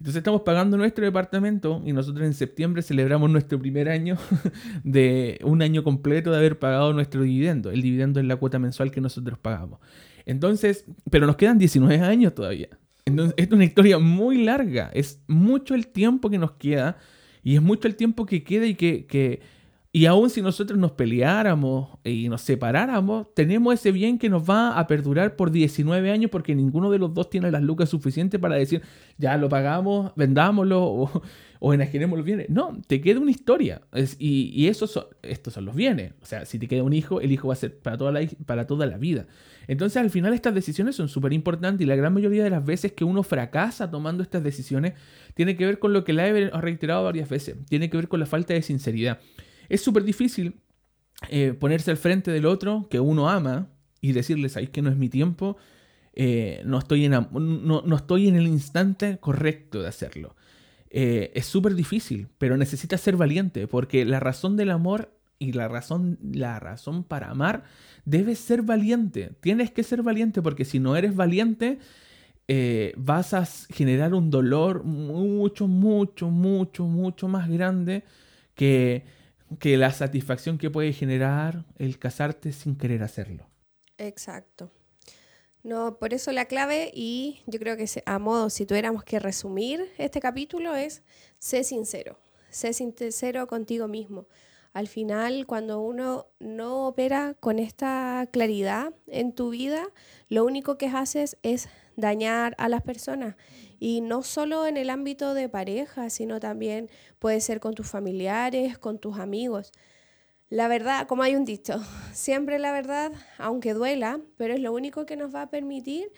Entonces 0.02 0.18
estamos 0.18 0.42
pagando 0.42 0.76
nuestro 0.76 1.04
departamento 1.04 1.80
y 1.86 1.92
nosotros 1.92 2.26
en 2.26 2.34
septiembre 2.34 2.82
celebramos 2.82 3.30
nuestro 3.30 3.60
primer 3.60 3.88
año 3.88 4.18
de 4.84 5.38
un 5.44 5.62
año 5.62 5.84
completo 5.84 6.32
de 6.32 6.38
haber 6.38 6.58
pagado 6.58 6.92
nuestro 6.92 7.22
dividendo. 7.22 7.70
El 7.70 7.82
dividendo 7.82 8.18
es 8.18 8.26
la 8.26 8.34
cuota 8.34 8.58
mensual 8.58 8.90
que 8.90 9.00
nosotros 9.00 9.38
pagamos. 9.38 9.78
Entonces, 10.26 10.86
pero 11.10 11.26
nos 11.26 11.36
quedan 11.36 11.56
19 11.58 12.00
años 12.00 12.34
todavía. 12.34 12.68
Entonces, 13.04 13.34
es 13.36 13.50
una 13.52 13.64
historia 13.64 13.98
muy 13.98 14.42
larga. 14.44 14.90
Es 14.92 15.22
mucho 15.28 15.74
el 15.74 15.86
tiempo 15.86 16.30
que 16.30 16.38
nos 16.38 16.52
queda 16.52 16.98
y 17.42 17.56
es 17.56 17.62
mucho 17.62 17.88
el 17.88 17.96
tiempo 17.96 18.26
que 18.26 18.44
queda 18.44 18.66
y 18.66 18.74
que, 18.74 19.40
y 19.90 20.06
aún 20.06 20.30
si 20.30 20.40
nosotros 20.40 20.78
nos 20.78 20.92
peleáramos 20.92 21.88
y 22.04 22.28
nos 22.28 22.40
separáramos, 22.42 23.26
tenemos 23.34 23.74
ese 23.74 23.92
bien 23.92 24.18
que 24.18 24.28
nos 24.28 24.48
va 24.48 24.78
a 24.78 24.86
perdurar 24.86 25.36
por 25.36 25.50
19 25.50 26.10
años 26.10 26.30
porque 26.30 26.54
ninguno 26.54 26.90
de 26.90 26.98
los 26.98 27.12
dos 27.12 27.28
tiene 27.28 27.50
las 27.50 27.62
lucas 27.62 27.90
suficientes 27.90 28.40
para 28.40 28.56
decir, 28.56 28.82
ya 29.18 29.36
lo 29.36 29.48
pagamos, 29.48 30.12
vendámoslo 30.16 30.82
o, 30.82 31.22
o 31.64 31.72
enajenemos 31.72 32.18
los 32.18 32.26
bienes. 32.26 32.50
No, 32.50 32.76
te 32.88 33.00
queda 33.00 33.20
una 33.20 33.30
historia. 33.30 33.82
y, 34.18 34.50
y 34.52 34.66
esos 34.66 34.98
estos 35.22 35.54
son 35.54 35.64
los 35.64 35.76
bienes. 35.76 36.12
O 36.20 36.26
sea, 36.26 36.44
si 36.44 36.58
te 36.58 36.66
queda 36.66 36.82
un 36.82 36.92
hijo, 36.92 37.20
el 37.20 37.30
hijo 37.30 37.46
va 37.46 37.54
a 37.54 37.56
ser 37.56 37.78
para 37.78 37.96
toda 37.96 38.10
la, 38.10 38.26
para 38.46 38.66
toda 38.66 38.84
la 38.84 38.98
vida. 38.98 39.28
Entonces, 39.68 39.98
al 39.98 40.10
final, 40.10 40.34
estas 40.34 40.56
decisiones 40.56 40.96
son 40.96 41.08
súper 41.08 41.32
importantes 41.32 41.84
y 41.84 41.86
la 41.86 41.94
gran 41.94 42.12
mayoría 42.12 42.42
de 42.42 42.50
las 42.50 42.64
veces 42.64 42.90
que 42.90 43.04
uno 43.04 43.22
fracasa 43.22 43.88
tomando 43.88 44.24
estas 44.24 44.42
decisiones 44.42 44.94
tiene 45.34 45.56
que 45.56 45.64
ver 45.64 45.78
con 45.78 45.92
lo 45.92 46.02
que 46.02 46.12
la 46.12 46.26
he 46.26 46.50
reiterado 46.50 47.04
varias 47.04 47.28
veces. 47.28 47.54
Tiene 47.68 47.88
que 47.88 47.96
ver 47.96 48.08
con 48.08 48.18
la 48.18 48.26
falta 48.26 48.54
de 48.54 48.62
sinceridad. 48.62 49.20
Es 49.68 49.82
súper 49.82 50.02
difícil 50.02 50.56
eh, 51.30 51.52
ponerse 51.52 51.92
al 51.92 51.96
frente 51.96 52.32
del 52.32 52.46
otro 52.46 52.88
que 52.90 52.98
uno 52.98 53.30
ama 53.30 53.68
y 54.00 54.10
decirle, 54.10 54.48
¿sabéis 54.48 54.70
que 54.70 54.82
no 54.82 54.90
es 54.90 54.96
mi 54.96 55.08
tiempo? 55.08 55.56
Eh, 56.12 56.60
no, 56.64 56.80
estoy 56.80 57.04
en, 57.04 57.12
no, 57.12 57.82
no 57.86 57.96
estoy 57.96 58.26
en 58.26 58.34
el 58.34 58.48
instante 58.48 59.18
correcto 59.20 59.80
de 59.80 59.86
hacerlo. 59.86 60.34
Eh, 60.94 61.32
es 61.34 61.46
súper 61.46 61.74
difícil, 61.74 62.28
pero 62.36 62.58
necesitas 62.58 63.00
ser 63.00 63.16
valiente, 63.16 63.66
porque 63.66 64.04
la 64.04 64.20
razón 64.20 64.58
del 64.58 64.70
amor 64.70 65.10
y 65.38 65.52
la 65.52 65.66
razón, 65.66 66.18
la 66.20 66.60
razón 66.60 67.02
para 67.02 67.30
amar 67.30 67.64
debe 68.04 68.34
ser 68.34 68.60
valiente. 68.60 69.30
Tienes 69.40 69.70
que 69.70 69.84
ser 69.84 70.02
valiente, 70.02 70.42
porque 70.42 70.66
si 70.66 70.80
no 70.80 70.94
eres 70.94 71.16
valiente, 71.16 71.78
eh, 72.46 72.92
vas 72.98 73.32
a 73.32 73.46
generar 73.46 74.12
un 74.12 74.28
dolor 74.30 74.84
mucho, 74.84 75.66
mucho, 75.66 76.28
mucho, 76.28 76.84
mucho 76.84 77.26
más 77.26 77.48
grande 77.48 78.04
que, 78.54 79.06
que 79.58 79.78
la 79.78 79.92
satisfacción 79.92 80.58
que 80.58 80.68
puede 80.68 80.92
generar 80.92 81.64
el 81.78 81.98
casarte 81.98 82.52
sin 82.52 82.76
querer 82.76 83.02
hacerlo. 83.02 83.48
Exacto. 83.96 84.70
No, 85.62 85.96
por 85.98 86.12
eso 86.12 86.32
la 86.32 86.46
clave, 86.46 86.90
y 86.92 87.42
yo 87.46 87.60
creo 87.60 87.76
que 87.76 87.86
a 88.04 88.18
modo, 88.18 88.50
si 88.50 88.66
tuviéramos 88.66 89.04
que 89.04 89.20
resumir 89.20 89.92
este 89.96 90.20
capítulo, 90.20 90.74
es 90.74 91.02
sé 91.38 91.62
sincero, 91.62 92.18
sé 92.50 92.72
sincero 92.72 93.46
contigo 93.46 93.86
mismo. 93.86 94.26
Al 94.72 94.88
final, 94.88 95.46
cuando 95.46 95.80
uno 95.80 96.26
no 96.40 96.88
opera 96.88 97.34
con 97.38 97.60
esta 97.60 98.26
claridad 98.32 98.92
en 99.06 99.34
tu 99.34 99.50
vida, 99.50 99.84
lo 100.28 100.44
único 100.44 100.78
que 100.78 100.86
haces 100.86 101.36
es 101.42 101.68
dañar 101.94 102.56
a 102.58 102.68
las 102.68 102.82
personas. 102.82 103.36
Y 103.78 104.00
no 104.00 104.22
solo 104.22 104.66
en 104.66 104.76
el 104.76 104.90
ámbito 104.90 105.34
de 105.34 105.48
pareja, 105.48 106.10
sino 106.10 106.40
también 106.40 106.90
puede 107.20 107.40
ser 107.40 107.60
con 107.60 107.74
tus 107.74 107.86
familiares, 107.88 108.78
con 108.78 108.98
tus 108.98 109.18
amigos. 109.18 109.70
La 110.52 110.68
verdad, 110.68 111.06
como 111.06 111.22
hay 111.22 111.34
un 111.34 111.46
dicho, 111.46 111.80
siempre 112.12 112.58
la 112.58 112.72
verdad, 112.72 113.10
aunque 113.38 113.72
duela, 113.72 114.20
pero 114.36 114.52
es 114.52 114.60
lo 114.60 114.74
único 114.74 115.06
que 115.06 115.16
nos 115.16 115.34
va 115.34 115.40
a 115.40 115.50
permitir 115.50 116.12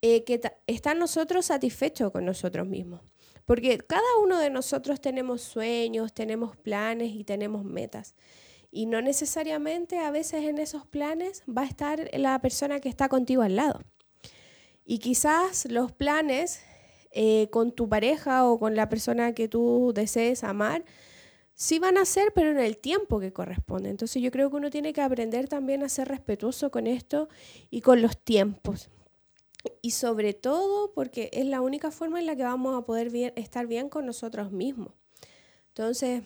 eh, 0.00 0.24
que 0.24 0.40
estar 0.66 0.96
nosotros 0.96 1.44
satisfechos 1.44 2.10
con 2.10 2.24
nosotros 2.24 2.66
mismos. 2.66 3.02
Porque 3.44 3.76
cada 3.76 4.16
uno 4.22 4.38
de 4.38 4.48
nosotros 4.48 4.98
tenemos 4.98 5.42
sueños, 5.42 6.14
tenemos 6.14 6.56
planes 6.56 7.14
y 7.14 7.22
tenemos 7.24 7.66
metas. 7.66 8.14
Y 8.70 8.86
no 8.86 9.02
necesariamente 9.02 9.98
a 9.98 10.10
veces 10.10 10.44
en 10.44 10.56
esos 10.56 10.86
planes 10.86 11.42
va 11.46 11.60
a 11.60 11.66
estar 11.66 12.08
la 12.14 12.38
persona 12.38 12.80
que 12.80 12.88
está 12.88 13.10
contigo 13.10 13.42
al 13.42 13.56
lado. 13.56 13.82
Y 14.86 15.00
quizás 15.00 15.70
los 15.70 15.92
planes 15.92 16.62
eh, 17.10 17.48
con 17.50 17.72
tu 17.72 17.90
pareja 17.90 18.46
o 18.46 18.58
con 18.58 18.74
la 18.74 18.88
persona 18.88 19.34
que 19.34 19.48
tú 19.48 19.92
desees 19.94 20.44
amar, 20.44 20.82
sí 21.56 21.78
van 21.80 21.98
a 21.98 22.04
ser, 22.04 22.32
pero 22.34 22.50
en 22.50 22.58
el 22.58 22.78
tiempo 22.78 23.18
que 23.18 23.32
corresponde. 23.32 23.88
Entonces 23.88 24.22
yo 24.22 24.30
creo 24.30 24.50
que 24.50 24.56
uno 24.56 24.70
tiene 24.70 24.92
que 24.92 25.00
aprender 25.00 25.48
también 25.48 25.82
a 25.82 25.88
ser 25.88 26.06
respetuoso 26.06 26.70
con 26.70 26.86
esto 26.86 27.28
y 27.70 27.80
con 27.80 28.02
los 28.02 28.16
tiempos. 28.16 28.90
Y 29.82 29.92
sobre 29.92 30.34
todo 30.34 30.92
porque 30.92 31.30
es 31.32 31.46
la 31.46 31.60
única 31.60 31.90
forma 31.90 32.20
en 32.20 32.26
la 32.26 32.36
que 32.36 32.44
vamos 32.44 32.80
a 32.80 32.86
poder 32.86 33.32
estar 33.34 33.66
bien 33.66 33.88
con 33.88 34.06
nosotros 34.06 34.52
mismos. 34.52 34.92
Entonces, 35.68 36.22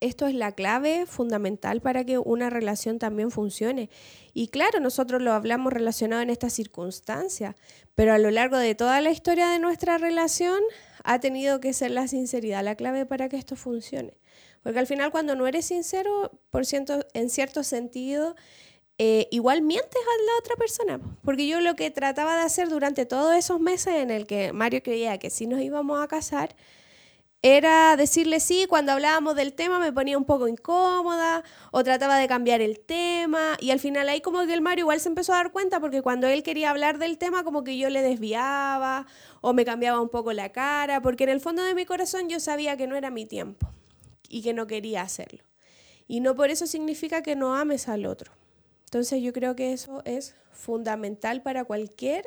esto 0.00 0.26
es 0.26 0.34
la 0.34 0.52
clave 0.52 1.06
fundamental 1.06 1.80
para 1.80 2.04
que 2.04 2.18
una 2.18 2.50
relación 2.50 2.98
también 2.98 3.30
funcione. 3.30 3.90
Y 4.32 4.48
claro, 4.48 4.78
nosotros 4.78 5.22
lo 5.22 5.32
hablamos 5.32 5.72
relacionado 5.72 6.22
en 6.22 6.30
esta 6.30 6.50
circunstancia, 6.50 7.56
pero 7.94 8.12
a 8.12 8.18
lo 8.18 8.30
largo 8.30 8.58
de 8.58 8.74
toda 8.76 9.00
la 9.00 9.10
historia 9.10 9.48
de 9.48 9.58
nuestra 9.58 9.98
relación 9.98 10.60
ha 11.02 11.18
tenido 11.18 11.58
que 11.60 11.72
ser 11.72 11.90
la 11.90 12.06
sinceridad 12.06 12.62
la 12.62 12.76
clave 12.76 13.06
para 13.06 13.28
que 13.28 13.36
esto 13.36 13.56
funcione. 13.56 14.17
Porque 14.62 14.78
al 14.78 14.86
final 14.86 15.10
cuando 15.10 15.34
no 15.34 15.46
eres 15.46 15.66
sincero, 15.66 16.32
por 16.50 16.66
ciento, 16.66 17.06
en 17.14 17.30
cierto 17.30 17.62
sentido, 17.62 18.36
eh, 18.98 19.28
igual 19.30 19.62
mientes 19.62 20.00
a 20.02 20.24
la 20.26 20.38
otra 20.38 20.56
persona. 20.56 21.00
Porque 21.24 21.46
yo 21.46 21.60
lo 21.60 21.76
que 21.76 21.90
trataba 21.90 22.36
de 22.36 22.42
hacer 22.42 22.68
durante 22.68 23.06
todos 23.06 23.34
esos 23.34 23.60
meses 23.60 23.94
en 23.94 24.10
el 24.10 24.26
que 24.26 24.52
Mario 24.52 24.82
creía 24.82 25.18
que 25.18 25.30
sí 25.30 25.46
nos 25.46 25.60
íbamos 25.60 26.02
a 26.02 26.08
casar, 26.08 26.54
era 27.42 27.96
decirle 27.96 28.40
sí, 28.40 28.66
cuando 28.68 28.90
hablábamos 28.90 29.36
del 29.36 29.52
tema 29.52 29.78
me 29.78 29.92
ponía 29.92 30.18
un 30.18 30.24
poco 30.24 30.48
incómoda 30.48 31.44
o 31.70 31.84
trataba 31.84 32.16
de 32.16 32.26
cambiar 32.26 32.60
el 32.60 32.80
tema 32.80 33.56
y 33.60 33.70
al 33.70 33.78
final 33.78 34.08
ahí 34.08 34.20
como 34.20 34.44
que 34.44 34.54
el 34.54 34.60
Mario 34.60 34.82
igual 34.82 34.98
se 34.98 35.08
empezó 35.08 35.32
a 35.32 35.36
dar 35.36 35.52
cuenta 35.52 35.78
porque 35.78 36.02
cuando 36.02 36.26
él 36.26 36.42
quería 36.42 36.70
hablar 36.70 36.98
del 36.98 37.16
tema 37.16 37.44
como 37.44 37.62
que 37.62 37.78
yo 37.78 37.90
le 37.90 38.02
desviaba 38.02 39.06
o 39.40 39.52
me 39.52 39.64
cambiaba 39.64 40.00
un 40.00 40.08
poco 40.08 40.32
la 40.32 40.50
cara 40.50 41.00
porque 41.00 41.24
en 41.24 41.30
el 41.30 41.40
fondo 41.40 41.62
de 41.62 41.74
mi 41.74 41.84
corazón 41.84 42.28
yo 42.28 42.40
sabía 42.40 42.76
que 42.76 42.88
no 42.88 42.96
era 42.96 43.10
mi 43.10 43.24
tiempo 43.24 43.68
y 44.28 44.42
que 44.42 44.52
no 44.52 44.66
quería 44.66 45.02
hacerlo. 45.02 45.42
Y 46.06 46.20
no 46.20 46.34
por 46.34 46.50
eso 46.50 46.66
significa 46.66 47.22
que 47.22 47.36
no 47.36 47.54
ames 47.54 47.88
al 47.88 48.06
otro. 48.06 48.32
Entonces 48.84 49.22
yo 49.22 49.32
creo 49.32 49.54
que 49.54 49.72
eso 49.72 50.02
es 50.04 50.34
fundamental 50.52 51.42
para 51.42 51.64
cualquier 51.64 52.24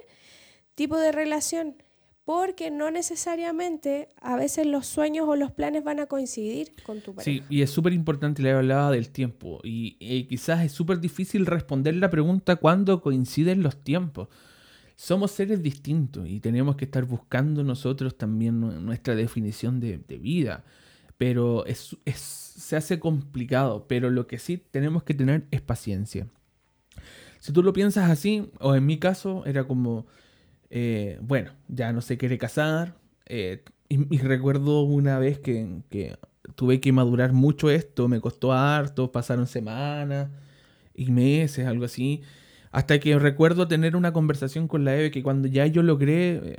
tipo 0.76 0.98
de 0.98 1.12
relación 1.12 1.76
porque 2.24 2.70
no 2.70 2.92
necesariamente 2.92 4.10
a 4.22 4.36
veces 4.36 4.68
los 4.68 4.86
sueños 4.86 5.28
o 5.28 5.36
los 5.36 5.52
planes 5.52 5.84
van 5.84 6.00
a 6.00 6.06
coincidir 6.06 6.72
con 6.84 7.02
tu 7.02 7.14
pareja. 7.14 7.24
Sí, 7.26 7.44
y 7.50 7.62
es 7.62 7.72
súper 7.72 7.94
importante, 7.94 8.42
le 8.42 8.52
hablaba 8.52 8.92
del 8.92 9.10
tiempo, 9.10 9.60
y, 9.64 9.96
quizás 10.26 10.64
es 10.64 10.72
súper 10.72 11.00
difícil 11.00 11.46
responder 11.46 11.96
la 11.96 12.10
pregunta 12.10 12.56
cuándo 12.58 13.02
coinciden 13.02 13.64
los 13.64 13.84
tiempos. 13.84 14.28
Somos 14.96 15.32
seres 15.32 15.64
distintos 15.64 16.28
y 16.28 16.40
tenemos 16.40 16.76
que 16.76 16.86
estar 16.86 17.06
buscando 17.06 17.64
nosotros 17.64 18.16
también 18.16 18.60
nuestra 18.86 19.16
definición 19.16 19.80
de, 19.80 19.98
vida, 20.20 20.64
pero 21.22 21.68
es, 21.68 21.96
se 22.08 22.76
hace 22.76 23.00
complicado, 23.00 23.86
pero 23.88 24.10
lo 24.10 24.26
que 24.26 24.40
sí 24.40 24.58
tenemos 24.58 25.04
que 25.04 25.14
tener 25.14 25.46
es 25.52 25.62
paciencia. 25.62 26.26
Si 27.40 27.54
tú 27.54 27.62
lo 27.62 27.74
piensas 27.74 28.10
así, 28.10 28.50
o 28.60 28.74
en 28.74 28.88
mi 28.88 28.98
caso, 28.98 29.44
era 29.46 29.66
como 29.66 30.08
eh, 30.72 31.20
bueno, 31.22 31.52
ya 31.68 31.94
no 31.94 32.02
se 32.02 32.18
quiere 32.18 32.40
casar. 32.40 32.96
Eh, 33.28 33.64
y, 33.88 34.18
recuerdo 34.18 34.82
una 34.82 35.20
vez 35.20 35.38
que, 35.38 35.84
tuve 36.56 36.82
que 36.82 36.92
madurar 36.92 37.34
mucho 37.34 37.70
esto, 37.70 38.08
me 38.08 38.20
costó 38.20 38.54
harto, 38.54 39.12
pasaron 39.12 39.46
semanas 39.46 40.32
y 40.96 41.12
meses, 41.12 41.68
algo 41.68 41.86
así. 41.86 42.24
Hasta 42.72 43.00
que 43.00 43.20
recuerdo 43.20 43.68
tener 43.68 43.96
una 43.96 44.12
conversación 44.12 44.68
con 44.68 44.86
la 44.86 44.96
Eve 44.96 45.12
que 45.12 45.22
cuando 45.22 45.48
ya 45.48 45.68
yo 45.68 45.84
logré 45.84 46.58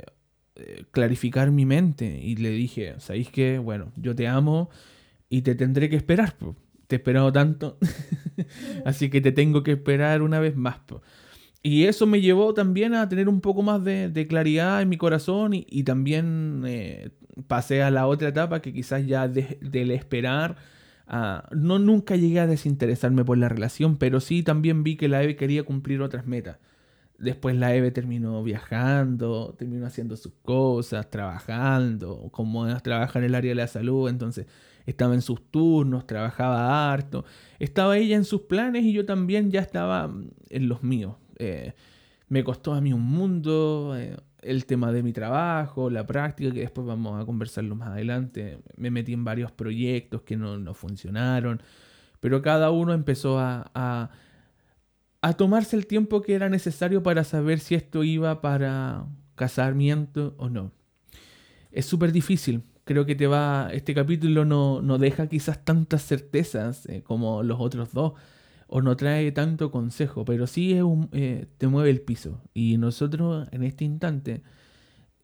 eh, 0.55 0.85
clarificar 0.91 1.49
mi 1.49 1.65
mente 1.65 2.19
y 2.21 2.35
le 2.35 2.51
dije, 2.51 2.93
¿sabéis 2.99 3.29
qué? 3.29 3.57
Bueno, 3.57 3.91
yo 3.95 4.15
te 4.15 4.27
amo 4.27 4.69
y 5.27 5.41
te 5.41 5.55
tendré 5.55 5.89
que 5.89 5.95
esperar. 5.95 6.35
Te 6.87 6.95
he 6.95 6.97
esperado 6.97 7.31
tanto, 7.31 7.79
así 8.85 9.09
que 9.09 9.19
te 9.19 9.31
tengo 9.31 9.63
que 9.63 9.71
esperar 9.71 10.21
una 10.21 10.39
vez 10.39 10.55
más. 10.55 10.79
Y 11.63 11.85
eso 11.85 12.05
me 12.05 12.21
llevó 12.21 12.53
también 12.53 12.93
a 12.93 13.09
tener 13.09 13.29
un 13.29 13.41
poco 13.41 13.63
más 13.63 13.83
de, 13.83 14.27
claridad 14.29 14.81
en 14.81 14.89
mi 14.89 14.97
corazón 14.97 15.53
y, 15.53 15.83
también 15.83 16.63
eh, 16.67 17.09
pasé 17.47 17.81
a 17.81 17.89
la 17.89 18.05
otra 18.05 18.29
etapa 18.29 18.61
que 18.61 18.73
quizás 18.73 19.07
ya 19.07 19.27
del 19.27 19.91
esperar, 19.91 20.57
no 21.51 21.79
nunca 21.79 22.15
llegué 22.15 22.39
a 22.39 22.47
desinteresarme 22.47 23.25
por 23.25 23.37
la 23.37 23.49
relación, 23.49 23.97
pero 23.97 24.19
sí 24.19 24.43
también 24.43 24.83
vi 24.83 24.97
que 24.97 25.07
la 25.07 25.23
Eve 25.23 25.35
quería 25.35 25.63
cumplir 25.63 26.01
otras 26.01 26.27
metas. 26.27 26.57
Después 27.23 27.55
la 27.55 27.73
Eve 27.73 27.91
terminó 27.91 28.43
viajando, 28.43 29.55
terminó 29.57 29.85
haciendo 29.85 30.15
sus 30.15 30.33
cosas, 30.43 31.09
trabajando, 31.09 32.29
como 32.31 32.65
trabaja 32.81 33.19
en 33.19 33.25
el 33.25 33.35
área 33.35 33.51
de 33.51 33.55
la 33.55 33.67
salud, 33.67 34.09
entonces 34.09 34.45
estaba 34.85 35.13
en 35.13 35.21
sus 35.21 35.41
turnos, 35.49 36.05
trabajaba 36.05 36.91
harto, 36.91 37.25
estaba 37.59 37.97
ella 37.97 38.15
en 38.15 38.25
sus 38.25 38.41
planes 38.41 38.83
y 38.83 38.93
yo 38.93 39.05
también 39.05 39.51
ya 39.51 39.61
estaba 39.61 40.13
en 40.49 40.67
los 40.67 40.83
míos. 40.83 41.15
Eh, 41.37 41.73
me 42.29 42.43
costó 42.43 42.73
a 42.73 42.81
mí 42.81 42.93
un 42.93 43.03
mundo, 43.03 43.93
eh, 43.97 44.17
el 44.41 44.65
tema 44.65 44.91
de 44.91 45.03
mi 45.03 45.13
trabajo, 45.13 45.89
la 45.89 46.05
práctica, 46.05 46.51
que 46.51 46.61
después 46.61 46.85
vamos 46.85 47.21
a 47.21 47.25
conversarlo 47.25 47.75
más 47.75 47.89
adelante. 47.89 48.59
Me 48.75 48.91
metí 48.91 49.13
en 49.13 49.23
varios 49.23 49.51
proyectos 49.51 50.21
que 50.23 50.35
no, 50.35 50.73
funcionaron, 50.73 51.61
pero 52.19 52.41
cada 52.41 52.71
uno 52.71 52.93
empezó 52.93 53.39
a, 53.39 54.09
a, 55.23 55.33
tomarse 55.33 55.75
el 55.75 55.87
tiempo 55.87 56.21
que 56.21 56.35
era 56.35 56.49
necesario 56.49 57.01
para 57.01 57.23
saber 57.23 57.59
si 57.59 57.75
esto 57.75 58.03
iba 58.03 58.41
para 58.41 59.07
casamiento 59.35 60.35
o 60.37 60.49
no. 60.49 60.71
Es 61.71 61.85
súper 61.85 62.11
difícil. 62.11 62.63
Creo 62.85 63.05
que 63.05 63.15
te 63.15 63.27
va. 63.27 63.69
Este 63.71 63.93
capítulo 63.93 64.45
no, 64.45 64.81
no 64.81 64.97
deja 64.97 65.27
quizás 65.27 65.63
tantas 65.63 66.05
certezas 66.05 66.85
eh, 66.87 67.01
como 67.01 67.41
los 67.43 67.59
otros 67.59 67.93
dos 67.93 68.13
o 68.67 68.81
no 68.81 68.97
trae 68.97 69.31
tanto 69.31 69.71
consejo, 69.71 70.25
pero 70.25 70.47
sí 70.47 70.77
eh, 71.11 71.45
te 71.57 71.67
mueve 71.67 71.89
el 71.89 72.01
piso. 72.01 72.41
Y 72.53 72.77
nosotros 72.77 73.47
en 73.51 73.63
este 73.63 73.85
instante, 73.85 74.41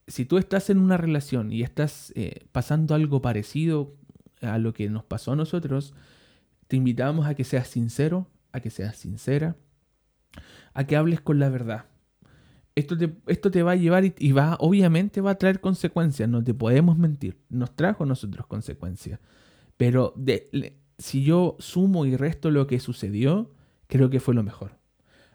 si 0.07 0.25
tú 0.25 0.37
estás 0.37 0.69
en 0.69 0.77
una 0.77 0.97
relación 0.97 1.51
y 1.51 1.63
estás 1.63 2.13
eh, 2.15 2.45
pasando 2.51 2.95
algo 2.95 3.21
parecido 3.21 3.95
a 4.41 4.57
lo 4.59 4.73
que 4.73 4.89
nos 4.89 5.03
pasó 5.03 5.31
a 5.31 5.35
nosotros, 5.35 5.93
te 6.67 6.77
invitamos 6.77 7.25
a 7.27 7.33
que 7.33 7.43
seas 7.43 7.67
sincero, 7.67 8.27
a 8.51 8.59
que 8.59 8.69
seas 8.69 8.97
sincera, 8.97 9.55
a 10.73 10.85
que 10.85 10.95
hables 10.95 11.21
con 11.21 11.39
la 11.39 11.49
verdad. 11.49 11.85
Esto 12.75 12.97
te, 12.97 13.13
esto 13.27 13.51
te 13.51 13.63
va 13.63 13.71
a 13.71 13.75
llevar 13.75 14.05
y, 14.05 14.31
va, 14.31 14.55
obviamente 14.59 15.21
va 15.21 15.31
a 15.31 15.37
traer 15.37 15.59
consecuencias, 15.59 16.29
no 16.29 16.43
te 16.43 16.53
podemos 16.53 16.97
mentir, 16.97 17.37
nos 17.49 17.75
trajo 17.75 18.03
a 18.03 18.07
nosotros 18.07 18.47
consecuencias. 18.47 19.19
Pero 19.75 20.13
si 20.97 21.23
yo 21.23 21.57
sumo 21.59 22.05
y 22.05 22.15
resto 22.15 22.51
lo 22.51 22.67
que 22.67 22.79
sucedió, 22.79 23.51
creo 23.87 24.09
que 24.09 24.19
fue 24.19 24.33
lo 24.33 24.43
mejor. 24.43 24.77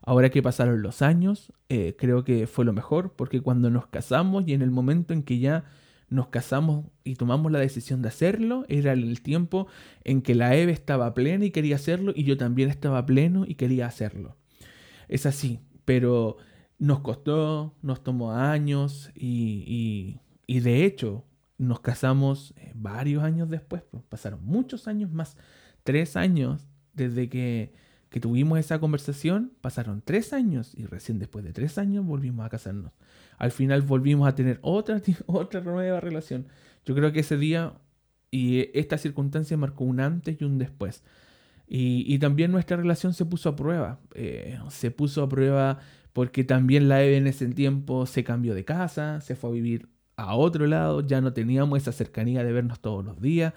Ahora 0.01 0.31
que 0.31 0.43
pasaron 0.43 0.83
los 0.83 1.03
años, 1.03 1.53
eh, 1.69 1.97
creo 1.99 2.25
que 2.25 2.47
fue 2.47 2.65
lo 2.65 2.73
mejor, 2.73 3.15
porque 3.17 3.41
cuando 3.41 3.71
nos 3.71 3.87
casamos 3.87 4.45
y 4.47 4.53
en 4.53 4.63
el 4.63 4.71
momento 4.71 5.15
en 5.15 5.23
que 5.23 5.39
ya 5.39 5.65
nos 6.09 6.29
casamos 6.29 6.87
y 7.05 7.17
tomamos 7.17 7.51
la 7.51 7.59
decisión 7.59 8.03
de 8.03 8.09
hacerlo, 8.09 8.65
era 8.69 8.93
el 8.93 9.23
tiempo 9.23 9.67
en 10.05 10.23
que 10.23 10.35
la 10.35 10.55
Eve 10.57 10.73
estaba 10.73 11.13
plena 11.15 11.47
y 11.47 11.51
quería 11.51 11.77
hacerlo, 11.77 12.13
y 12.15 12.25
yo 12.25 12.37
también 12.37 12.71
estaba 12.71 13.05
pleno 13.07 13.45
y 13.47 13.55
quería 13.55 13.87
hacerlo. 13.87 14.37
Es 15.09 15.27
así, 15.27 15.61
pero 15.85 16.37
nos 16.79 17.01
costó, 17.01 17.75
nos 17.83 18.03
tomó 18.03 18.33
años 18.33 19.11
y, 19.15 20.21
y 20.47 20.61
de 20.61 20.85
hecho 20.85 21.25
nos 21.59 21.81
casamos 21.81 22.55
eh, 22.57 22.73
varios 22.75 23.23
años 23.23 23.49
después, 23.49 23.83
pues, 23.91 24.03
pasaron 24.09 24.45
muchos 24.45 24.89
años 24.89 25.11
más, 25.13 25.37
tres 25.83 26.17
años 26.17 26.67
desde 26.93 27.29
que, 27.29 27.73
que, 28.11 28.21
tuvimos 28.21 28.59
esa 28.59 28.79
conversación, 28.79 29.53
pasaron 29.61 30.03
tres 30.05 30.33
años 30.33 30.73
y 30.75 30.87
recién 30.87 31.19
después 31.19 31.45
de 31.45 31.53
tres 31.53 31.79
años 31.79 32.05
volvimos 32.05 32.45
a 32.47 32.51
casarnos. 32.51 32.93
Al 33.39 33.51
final 33.51 33.83
volvimos 33.83 34.29
a 34.29 34.35
tener 34.35 34.59
otra, 34.63 35.01
otra 35.27 35.61
nueva 35.61 36.01
relación. 36.01 36.47
Yo 36.85 36.95
creo 36.95 37.13
que 37.13 37.21
ese 37.21 37.37
día 37.37 37.75
y 38.31 38.71
esta 38.79 38.99
circunstancia 38.99 39.57
marcó 39.57 39.85
un 39.85 40.01
antes 40.01 40.41
y 40.41 40.45
un 40.45 40.59
después. 40.59 41.03
Y, 41.67 42.05
y 42.13 42.19
también 42.19 42.53
nuestra 42.53 42.77
relación 42.77 43.15
se 43.15 43.25
puso 43.25 43.51
a 43.51 43.57
prueba. 43.57 44.01
Eh, 44.15 44.59
se 44.71 44.91
puso 44.91 45.23
a 45.23 45.29
prueba 45.29 45.79
porque 46.13 46.45
también 46.45 46.89
la 46.89 47.03
Eve 47.03 47.17
en 47.17 47.27
ese 47.27 47.49
tiempo 47.49 48.07
se 48.07 48.25
cambió 48.25 48.55
de 48.55 48.65
casa, 48.65 49.21
se 49.21 49.35
fue 49.35 49.51
a 49.51 49.53
vivir 49.53 49.89
a 50.17 50.37
otro 50.37 50.67
lado, 50.67 51.01
ya 51.01 51.21
no 51.21 51.33
teníamos 51.33 51.83
esa 51.83 51.93
cercanía 51.93 52.45
de 52.45 52.53
vernos 52.53 52.81
todos 52.81 53.05
los 53.05 53.21
días 53.21 53.53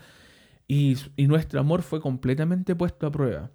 y, 0.67 0.98
nuestro 1.28 1.60
amor 1.60 1.82
fue 1.82 2.02
completamente 2.02 2.76
puesto 2.76 3.08
a 3.08 3.12
prueba. 3.12 3.52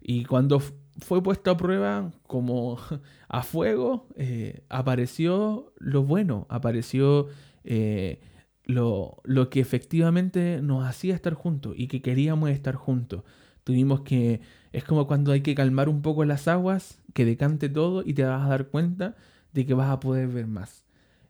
Y 0.00 0.24
cuando 0.24 0.60
fue 0.98 1.22
puesto 1.22 1.50
a 1.50 1.56
prueba 1.56 2.10
como 2.26 2.78
a 3.28 3.42
fuego, 3.42 4.08
eh, 4.16 4.64
apareció 4.68 5.72
lo 5.78 6.02
bueno, 6.02 6.46
apareció 6.48 7.28
eh, 7.64 8.20
lo, 8.64 9.20
lo, 9.24 9.50
que 9.50 9.60
efectivamente 9.60 10.60
nos 10.62 10.86
hacía 10.86 11.14
estar 11.14 11.34
juntos 11.34 11.74
y 11.76 11.86
que 11.86 12.02
queríamos 12.02 12.50
estar 12.50 12.74
juntos. 12.74 13.22
Tuvimos 13.70 14.00
que, 14.00 14.40
es 14.72 14.82
como 14.82 15.06
cuando 15.06 15.30
hay 15.30 15.42
que 15.42 15.54
calmar 15.54 15.88
un 15.88 16.02
poco 16.02 16.24
las 16.24 16.48
aguas, 16.48 16.98
que 17.14 17.24
decante 17.24 17.68
todo 17.68 18.02
y 18.04 18.14
te 18.14 18.24
vas 18.24 18.44
a 18.44 18.48
dar 18.48 18.66
cuenta 18.66 19.14
de 19.52 19.64
que 19.64 19.74
vas 19.74 19.90
a 19.90 20.00
poder 20.00 20.26
ver 20.26 20.48
más. 20.48 20.84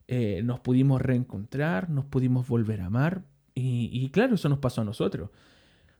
Eh, 0.09 0.41
nos 0.43 0.59
pudimos 0.61 1.03
reencontrar, 1.03 1.91
nos 1.91 2.07
pudimos 2.07 2.49
volver 2.49 2.81
a 2.81 2.87
amar. 2.87 3.25
Y, 3.55 4.09
claro, 4.09 4.37
eso 4.37 4.49
nos 4.49 4.59
pasó 4.59 4.81
a 4.81 4.87
nosotros. 4.87 5.29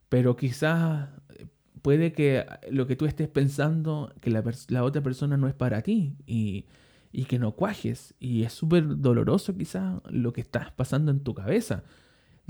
Pero 0.09 0.35
quizás 0.35 1.11
eh, 1.37 1.45
puede 1.83 2.15
que 2.15 2.47
lo 2.71 2.87
que 2.87 2.97
tú 2.97 3.05
estés 3.05 3.29
pensando, 3.29 4.11
que 4.23 4.31
la, 4.31 4.43
la 4.69 4.83
otra 4.83 5.03
persona 5.03 5.37
no 5.37 5.47
es 5.47 5.53
para 5.53 5.83
ti 5.83 6.17
y, 6.27 6.65
y 7.13 7.25
que 7.27 7.39
no 7.39 7.53
cuajes. 7.53 8.15
Y 8.19 8.45
es 8.45 8.55
súper 8.55 8.97
doloroso 8.97 9.55
quizás 9.59 10.01
lo 10.09 10.33
que 10.33 10.41
estás 10.41 10.73
pasando 10.73 11.11
en 11.11 11.21
tu 11.21 11.35
cabeza 11.35 11.85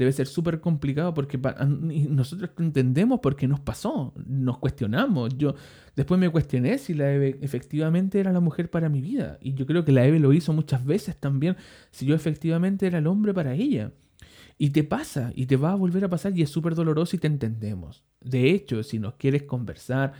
debe 0.00 0.12
ser 0.12 0.26
súper 0.26 0.60
complicado 0.60 1.12
porque 1.12 1.38
nosotros 2.08 2.50
entendemos 2.58 3.20
por 3.20 3.36
qué 3.36 3.46
nos 3.46 3.60
pasó, 3.60 4.14
nos 4.26 4.58
cuestionamos. 4.58 5.36
Yo 5.36 5.54
después 5.94 6.18
me 6.18 6.30
cuestioné 6.30 6.78
si 6.78 6.94
la 6.94 7.12
Eve 7.12 7.38
efectivamente 7.42 8.18
era 8.18 8.32
la 8.32 8.40
mujer 8.40 8.70
para 8.70 8.88
mi 8.88 9.02
vida 9.02 9.38
y 9.42 9.52
yo 9.52 9.66
creo 9.66 9.84
que 9.84 9.92
la 9.92 10.06
Eve 10.06 10.18
lo 10.18 10.32
hizo 10.32 10.54
muchas 10.54 10.84
veces 10.86 11.16
también, 11.16 11.56
si 11.90 12.06
yo 12.06 12.14
efectivamente 12.14 12.86
era 12.86 12.98
el 12.98 13.06
hombre 13.06 13.34
para 13.34 13.54
ella. 13.54 13.92
Y 14.56 14.70
te 14.70 14.84
pasa, 14.84 15.32
y 15.34 15.46
te 15.46 15.56
va 15.56 15.72
a 15.72 15.74
volver 15.74 16.04
a 16.04 16.10
pasar, 16.10 16.36
y 16.36 16.42
es 16.42 16.50
súper 16.50 16.74
doloroso 16.74 17.16
y 17.16 17.18
te 17.18 17.26
entendemos. 17.26 18.04
De 18.20 18.50
hecho, 18.50 18.82
si 18.82 18.98
nos 18.98 19.14
quieres 19.14 19.44
conversar, 19.44 20.12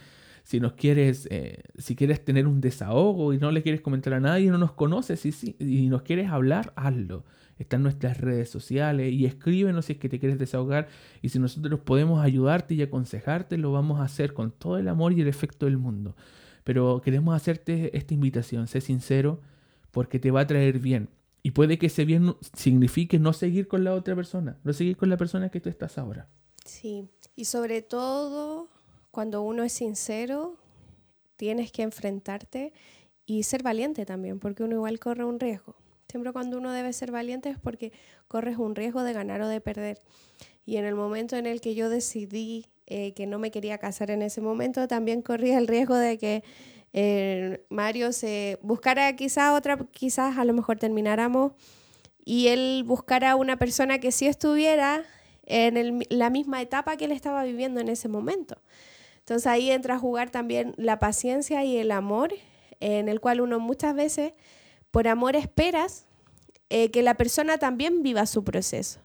si 0.45 0.61
nos 0.61 0.73
quieres, 0.73 1.29
eh, 1.31 1.63
si 1.79 1.95
quieres 1.95 2.25
tener 2.25 2.47
un 2.47 2.61
desahogo 2.61 3.33
y 3.33 3.39
no 3.39 3.51
le 3.51 3.63
quieres 3.63 3.83
comentar 3.83 4.15
a 4.15 4.21
nadie, 4.21 4.51
no 4.51 4.59
nos 4.59 4.73
conoces 4.73 5.25
y, 5.27 5.57
y 5.59 5.89
nos 5.89 6.03
quieres 6.03 6.31
hablar, 6.31 6.73
hazlo. 6.77 7.25
Está 7.61 7.77
en 7.77 7.83
nuestras 7.83 8.17
redes 8.19 8.49
sociales 8.49 9.13
y 9.13 9.27
escríbenos 9.27 9.85
si 9.85 9.93
es 9.93 9.99
que 9.99 10.09
te 10.09 10.19
quieres 10.19 10.39
desahogar 10.39 10.89
y 11.21 11.29
si 11.29 11.39
nosotros 11.39 11.79
podemos 11.81 12.25
ayudarte 12.25 12.75
y 12.75 12.81
aconsejarte, 12.81 13.59
lo 13.59 13.71
vamos 13.71 14.01
a 14.01 14.05
hacer 14.05 14.33
con 14.33 14.51
todo 14.51 14.79
el 14.79 14.89
amor 14.89 15.13
y 15.13 15.21
el 15.21 15.29
efecto 15.29 15.67
del 15.67 15.77
mundo. 15.77 16.17
Pero 16.65 17.03
queremos 17.03 17.37
hacerte 17.37 17.95
esta 17.99 18.15
invitación, 18.15 18.67
sé 18.67 18.81
sincero, 18.81 19.43
porque 19.91 20.19
te 20.19 20.31
va 20.31 20.41
a 20.41 20.47
traer 20.47 20.79
bien. 20.79 21.11
Y 21.43 21.51
puede 21.51 21.79
que 21.79 21.87
ese 21.87 22.07
bien 22.07 22.35
signifique 22.57 23.19
no 23.19 23.35
seguir 23.35 23.69
con 23.69 23.85
la 23.85 23.93
otra 23.93 24.17
persona, 24.17 24.59
no 24.65 24.73
seguir 24.73 24.97
con 24.97 25.11
la 25.11 25.19
persona 25.19 25.51
que 25.51 25.61
tú 25.61 25.69
estás 25.69 25.99
ahora. 25.99 26.29
Sí, 26.65 27.11
y 27.37 27.45
sobre 27.45 27.83
todo 27.83 28.69
cuando 29.11 29.43
uno 29.43 29.65
es 29.65 29.75
sincero, 29.75 30.57
tienes 31.37 31.73
que 31.73 31.83
enfrentarte 31.83 32.73
y 33.27 33.43
ser 33.43 33.63
valiente 33.63 34.07
también, 34.07 34.39
porque 34.41 34.63
uno 34.63 34.77
igual 34.77 34.99
corre 34.99 35.25
un 35.25 35.39
riesgo. 35.39 35.77
Siempre 36.11 36.33
cuando 36.33 36.59
uno 36.59 36.73
debe 36.73 36.93
ser 36.93 37.13
valiente 37.13 37.51
es 37.51 37.59
porque 37.59 37.93
corres 38.27 38.59
un 38.59 38.75
riesgo 38.75 39.05
de 39.05 39.13
ganar 39.13 39.43
o 39.43 39.49
de 39.49 39.61
perder. 39.61 40.01
Y 40.67 40.77
en 40.77 40.85
el 40.85 40.97
momento 40.97 41.37
en 41.37 41.47
el 41.47 41.61
que 41.61 41.77
yo 41.77 41.89
decidí 41.89 42.67
eh, 42.89 43.13
que 43.15 43.29
no 43.29 43.39
me 43.39 43.53
quería 43.53 43.79
casar 43.79 44.11
en 44.11 44.23
ese 44.23 44.41
momento, 44.41 44.89
también 44.89 45.23
corría 45.23 45.57
el 45.57 45.69
riesgo 45.69 45.95
de 45.95 46.19
que 46.19 46.43
eh, 46.93 47.65
Mario 47.69 48.13
se 48.13 48.59
buscara 48.61 49.15
quizás 49.15 49.57
otra, 49.57 49.79
quizás 49.93 50.37
a 50.37 50.45
lo 50.45 50.53
mejor 50.53 50.81
termináramos 50.81 51.53
y 52.25 52.49
él 52.49 52.83
buscara 52.85 53.37
una 53.37 53.57
persona 53.57 54.01
que 54.01 54.11
sí 54.11 54.27
estuviera 54.27 55.05
en 55.47 56.05
la 56.09 56.29
misma 56.29 56.61
etapa 56.61 56.97
que 56.97 57.05
él 57.05 57.13
estaba 57.13 57.45
viviendo 57.45 57.81
en 57.81 57.89
ese 57.89 58.09
momento. 58.09 58.61
Entonces 59.21 59.47
ahí 59.47 59.71
entra 59.71 59.95
a 59.95 59.99
jugar 60.01 60.31
también 60.31 60.75
la 60.77 60.99
paciencia 60.99 61.63
y 61.63 61.77
el 61.77 61.93
amor, 61.93 62.35
en 62.81 63.09
el 63.09 63.21
cual 63.21 63.41
uno 63.41 63.61
muchas 63.61 63.95
veces 63.95 64.33
por 64.91 65.09
amor 65.09 65.37
esperas 65.37 66.07
eh, 66.69 66.91
que 66.91 67.03
la 67.03 67.15
persona 67.15 67.59
también 67.59 68.03
viva 68.03 68.27
su 68.27 68.45
proceso. 68.45 69.01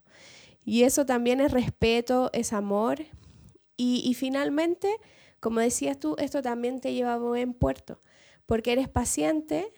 Y 0.64 0.84
eso 0.84 1.06
también 1.06 1.42
es 1.42 1.52
respeto, 1.52 2.30
es 2.34 2.54
amor. 2.54 3.06
Y, 3.78 4.14
finalmente, 4.14 4.88
como 5.40 5.60
decías 5.60 6.00
tú, 6.00 6.16
esto 6.18 6.42
también 6.42 6.80
te 6.80 6.94
lleva 6.94 7.16
a 7.16 7.18
buen 7.18 7.54
puerto, 7.54 8.02
porque 8.46 8.72
eres 8.72 8.88
paciente 8.88 9.72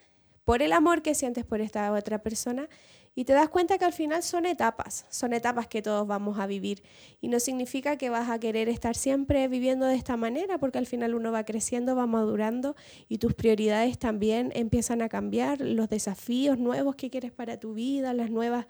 por 0.45 0.61
el 0.61 0.71
amor 0.71 1.01
que 1.01 1.15
sientes 1.15 1.45
por 1.45 1.61
esta 1.61 1.91
otra 1.91 2.21
persona 2.21 2.69
y 3.17 3.25
te 3.25 3.33
das 3.33 3.49
cuenta 3.49 3.79
que 3.79 3.85
al 3.85 3.93
final 3.93 4.21
son 4.21 4.45
etapas, 4.45 5.07
son 5.09 5.33
etapas 5.33 5.65
que 5.65 5.81
todos 5.81 6.05
vamos 6.05 6.37
a 6.37 6.45
vivir. 6.45 6.83
Y 7.19 7.29
no 7.29 7.39
significa 7.39 7.97
que 7.97 8.11
vas 8.11 8.29
a 8.29 8.39
querer 8.39 8.69
estar 8.69 8.95
siempre 8.95 9.47
viviendo 9.47 9.87
de 9.87 9.95
esta 9.95 10.17
manera, 10.17 10.59
porque 10.59 10.77
al 10.77 10.85
final 10.85 11.15
uno 11.15 11.31
va 11.31 11.43
creciendo, 11.43 11.95
va 11.95 12.05
madurando 12.05 12.75
y 13.09 13.17
tus 13.17 13.33
prioridades 13.33 13.97
también 13.97 14.51
empiezan 14.53 15.01
a 15.01 15.09
cambiar, 15.09 15.61
los 15.61 15.89
desafíos 15.89 16.59
nuevos 16.59 16.95
que 16.95 17.09
quieres 17.09 17.31
para 17.31 17.59
tu 17.59 17.73
vida, 17.73 18.13
las 18.13 18.29
nuevas 18.29 18.67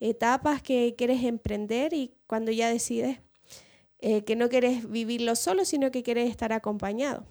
etapas 0.00 0.62
que 0.62 0.94
quieres 0.96 1.22
emprender 1.22 1.92
y 1.92 2.14
cuando 2.26 2.52
ya 2.52 2.70
decides 2.70 3.18
eh, 3.98 4.24
que 4.24 4.34
no 4.34 4.48
quieres 4.48 4.90
vivirlo 4.90 5.36
solo, 5.36 5.66
sino 5.66 5.90
que 5.90 6.02
quieres 6.02 6.30
estar 6.30 6.54
acompañado. 6.54 7.26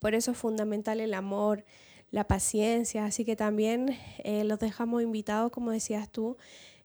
Por 0.00 0.16
eso 0.16 0.32
es 0.32 0.36
fundamental 0.36 0.98
el 0.98 1.14
amor, 1.14 1.64
la 2.16 2.26
paciencia, 2.26 3.04
así 3.04 3.26
que 3.26 3.36
también 3.36 3.94
eh, 4.24 4.42
los 4.44 4.58
dejamos 4.58 5.02
invitados, 5.02 5.52
como 5.52 5.70
decías 5.70 6.08
tú, 6.08 6.38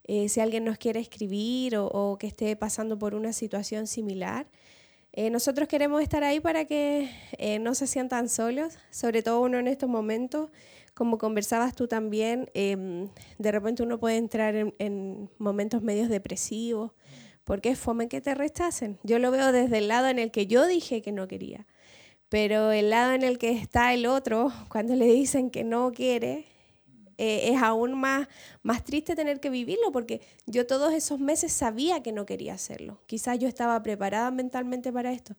eh, 0.03 0.27
si 0.27 0.41
alguien 0.41 0.65
nos 0.65 0.77
quiere 0.77 0.99
escribir 0.99 1.77
o, 1.77 2.17
que 2.19 2.27
esté 2.27 2.57
pasando 2.57 2.99
por 2.99 3.15
una 3.15 3.31
situación 3.31 3.87
similar. 3.87 4.45
Eh, 5.13 5.29
nosotros 5.29 5.69
queremos 5.69 6.01
estar 6.01 6.25
ahí 6.25 6.41
para 6.41 6.65
que 6.65 7.09
no 7.61 7.75
se 7.75 7.87
sientan 7.87 8.27
solos, 8.27 8.77
sobre 8.89 9.23
todo 9.23 9.39
uno 9.41 9.57
en 9.57 9.69
estos 9.69 9.87
momentos, 9.87 10.49
como 10.93 11.17
conversabas 11.17 11.75
tú 11.75 11.87
también, 11.87 12.49
em, 12.53 13.07
de 13.37 13.51
repente 13.53 13.83
uno 13.83 13.99
puede 13.99 14.17
entrar 14.17 14.53
en, 14.55 14.73
en 14.79 15.29
momentos 15.37 15.81
medios 15.81 16.09
depresivos, 16.09 16.91
porque 17.45 17.69
es 17.69 17.79
fome 17.79 18.09
que 18.09 18.19
te 18.19 18.35
rechacen. 18.35 18.99
Yo 19.03 19.17
lo 19.17 19.31
veo 19.31 19.53
desde 19.53 19.77
el 19.77 19.87
lado 19.87 20.07
en 20.09 20.19
el 20.19 20.29
que 20.29 20.45
yo 20.47 20.67
dije 20.67 21.01
que 21.01 21.13
no 21.13 21.29
quería. 21.29 21.65
Pero 22.31 22.71
el 22.71 22.91
lado 22.91 23.11
en 23.11 23.23
el 23.23 23.37
que 23.37 23.51
está 23.51 23.93
el 23.93 24.05
otro, 24.05 24.53
cuando 24.69 24.95
le 24.95 25.05
dicen 25.05 25.49
que 25.49 25.65
no 25.65 25.91
quiere, 25.91 26.45
eh, 27.17 27.51
es 27.51 27.61
aún 27.61 27.93
más, 27.93 28.29
más 28.63 28.85
triste 28.85 29.17
tener 29.17 29.41
que 29.41 29.49
vivirlo 29.49 29.91
porque 29.91 30.21
yo 30.45 30.65
todos 30.65 30.93
esos 30.93 31.19
meses 31.19 31.51
sabía 31.51 32.01
que 32.01 32.13
no 32.13 32.25
quería 32.25 32.53
hacerlo. 32.53 33.01
Quizás 33.05 33.37
yo 33.37 33.49
estaba 33.49 33.83
preparada 33.83 34.31
mentalmente 34.31 34.93
para 34.93 35.11
esto, 35.11 35.35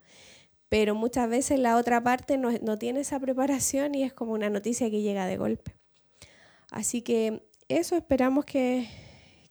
pero 0.68 0.94
muchas 0.94 1.30
veces 1.30 1.58
la 1.58 1.78
otra 1.78 2.02
parte 2.02 2.36
no, 2.36 2.50
no 2.60 2.76
tiene 2.76 3.00
esa 3.00 3.18
preparación 3.18 3.94
y 3.94 4.02
es 4.02 4.12
como 4.12 4.34
una 4.34 4.50
noticia 4.50 4.90
que 4.90 5.00
llega 5.00 5.24
de 5.24 5.38
golpe. 5.38 5.74
Así 6.70 7.00
que 7.00 7.42
eso 7.70 7.96
esperamos 7.96 8.44
que, 8.44 8.86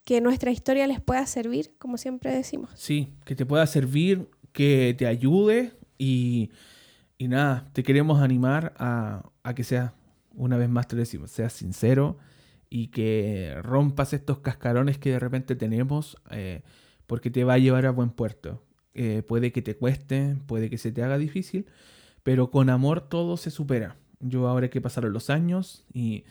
que 0.03 0.21
nuestra 0.21 0.51
historia 0.51 0.85
les 0.85 1.01
pueda 1.01 1.25
servir, 1.25 1.73
como 1.79 1.97
siempre 1.97 2.31
decimos. 2.31 2.69
Sí, 2.75 3.07
que 3.25 3.35
te 3.35 3.47
pueda 3.47 3.65
servir, 3.65 4.29
que 4.53 4.93
te 4.95 5.07
ayude 5.07 5.71
y 5.97 6.51
y 7.21 7.27
nada, 7.27 7.69
te 7.73 7.83
queremos 7.83 8.19
animar 8.19 8.73
a, 8.79 9.21
que 9.55 9.63
seas, 9.63 9.91
una 10.33 10.57
vez 10.57 10.69
más 10.69 10.87
te 10.87 10.95
lo 10.95 11.01
decimos, 11.01 11.29
seas 11.29 11.53
sincero 11.53 12.17
y 12.67 12.87
que 12.87 13.55
rompas 13.61 14.13
estos 14.13 14.39
cascarones 14.39 14.97
que 14.97 15.11
de 15.11 15.19
repente 15.19 15.55
tenemos 15.55 16.17
eh, 16.31 16.63
porque 17.05 17.29
te 17.29 17.43
va 17.43 17.53
a 17.53 17.57
llevar 17.59 17.85
a 17.85 17.91
buen 17.91 18.09
puerto. 18.09 18.63
Eh, 18.95 19.21
puede 19.21 19.51
que 19.51 19.61
te 19.61 19.77
cueste, 19.77 20.35
puede 20.47 20.71
que 20.71 20.79
se 20.79 20.91
te 20.91 21.03
haga 21.03 21.19
difícil, 21.19 21.67
pero 22.23 22.49
con 22.49 22.71
amor 22.71 23.01
todo 23.01 23.37
se 23.37 23.51
supera. 23.51 23.97
Yo 24.19 24.47
ahora 24.47 24.71
que 24.71 24.81
pasaron 24.81 25.13
los 25.13 25.29
años 25.29 25.85
y 25.93 26.23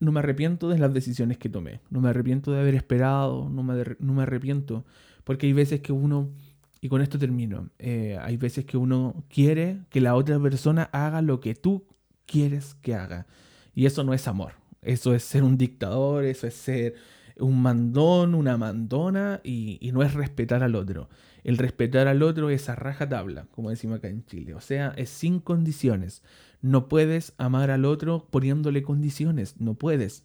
no 0.00 0.10
me 0.10 0.18
arrepiento 0.18 0.68
de 0.68 0.80
las 0.80 0.92
decisiones 0.92 1.38
que 1.38 1.48
tomé, 1.48 1.78
no 1.88 2.00
me 2.00 2.08
arrepiento 2.08 2.50
de 2.50 2.58
haber 2.58 2.74
esperado, 2.74 3.48
no 3.48 3.62
me, 3.62 3.80
no 4.00 4.12
me 4.12 4.24
arrepiento, 4.24 4.84
porque 5.22 5.46
hay 5.46 5.52
veces 5.52 5.82
que 5.82 5.92
uno 5.92 6.32
y 6.80 6.88
con 6.88 7.00
esto 7.00 7.18
termino. 7.18 7.70
Eh, 7.78 8.18
hay 8.20 8.36
veces 8.36 8.64
que 8.64 8.76
uno 8.76 9.24
quiere 9.28 9.78
que 9.90 10.00
la 10.00 10.14
otra 10.14 10.38
persona 10.38 10.88
haga 10.92 11.22
lo 11.22 11.40
que 11.40 11.54
tú 11.54 11.84
quieres 12.26 12.74
que 12.82 12.94
haga. 12.94 13.26
Y 13.74 13.86
eso 13.86 14.04
no 14.04 14.14
es 14.14 14.28
amor. 14.28 14.52
Eso 14.82 15.14
es 15.14 15.24
ser 15.24 15.42
un 15.42 15.58
dictador, 15.58 16.24
eso 16.24 16.46
es 16.46 16.54
ser 16.54 16.94
un 17.38 17.60
mandón, 17.60 18.34
una 18.34 18.56
mandona 18.56 19.40
y, 19.44 19.90
no 19.92 20.02
es 20.02 20.14
respetar 20.14 20.62
al 20.62 20.74
otro. 20.74 21.08
El 21.44 21.58
respetar 21.58 22.08
al 22.08 22.22
otro 22.22 22.50
es 22.50 22.68
a 22.68 22.74
raja 22.74 23.08
tabla, 23.08 23.46
como 23.50 23.70
decimos 23.70 23.98
acá 23.98 24.08
en 24.08 24.24
Chile. 24.24 24.54
O 24.54 24.60
sea, 24.60 24.92
es 24.96 25.10
sin 25.10 25.40
condiciones. 25.40 26.22
No 26.62 26.88
puedes 26.88 27.34
amar 27.38 27.70
al 27.70 27.84
otro 27.84 28.26
poniéndole 28.30 28.82
condiciones. 28.82 29.60
No 29.60 29.74
puedes. 29.74 30.24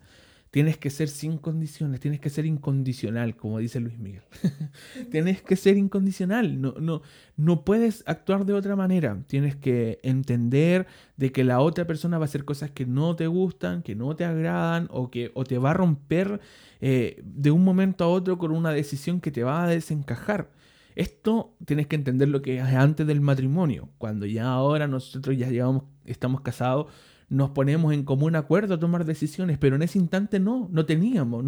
Tienes 0.52 0.78
que 0.78 0.90
ser 0.90 1.08
sin 1.08 1.38
condiciones, 1.38 2.02
tienes 2.02 2.20
que 2.20 2.30
ser 2.30 2.46
incondicional, 2.46 3.38
como 3.38 3.60
dice 3.60 3.80
Luis 3.80 3.98
Miguel. 3.98 4.24
tienes 5.12 5.42
que 5.42 5.56
ser 5.56 5.78
incondicional, 5.78 6.60
no, 6.60 6.74
no, 6.74 7.02
no 7.38 7.64
puedes 7.64 8.04
actuar 8.06 8.46
de 8.46 8.52
otra 8.52 8.76
manera. 8.76 9.24
Tienes 9.28 9.56
que 9.56 10.02
entender 10.04 10.88
de 11.16 11.32
que 11.32 11.46
la 11.46 11.62
otra 11.62 11.88
persona 11.88 12.18
va 12.18 12.26
a 12.26 12.28
hacer 12.28 12.44
cosas 12.44 12.70
que 12.70 12.86
no 12.86 13.16
te 13.16 13.28
gustan, 13.28 13.82
que 13.82 13.96
no 13.96 14.14
te 14.18 14.26
agradan 14.26 14.90
o 14.92 15.10
que 15.10 15.32
o 15.36 15.46
te 15.46 15.58
va 15.58 15.72
a 15.72 15.74
romper 15.74 16.42
eh, 16.82 17.22
de 17.24 17.52
un 17.52 17.64
momento 17.64 18.04
a 18.04 18.10
otro 18.10 18.38
con 18.38 18.52
una 18.52 18.74
decisión 18.74 19.22
que 19.22 19.32
te 19.32 19.44
va 19.44 19.64
a 19.64 19.68
desencajar. 19.70 20.52
Esto 20.96 21.56
tienes 21.66 21.88
que 21.88 21.96
entender 21.96 22.28
lo 22.28 22.42
que 22.42 22.58
es 22.58 22.64
antes 22.64 23.08
del 23.08 23.22
matrimonio, 23.22 23.88
cuando 23.98 24.26
ya 24.26 24.48
ahora 24.48 24.88
nosotros 24.90 25.38
ya 25.38 25.50
llevamos, 25.50 25.84
estamos 26.06 26.42
casados 26.42 26.88
nos 27.32 27.52
ponemos 27.52 27.94
en 27.94 28.04
común 28.04 28.36
acuerdo 28.36 28.74
a 28.74 28.80
tomar 28.80 29.06
decisiones, 29.06 29.58
pero 29.58 29.78
en 29.78 29.84
ese 29.84 29.98
instante 29.98 30.38
no, 30.38 30.68
no 30.70 30.86
teníamos. 30.86 31.46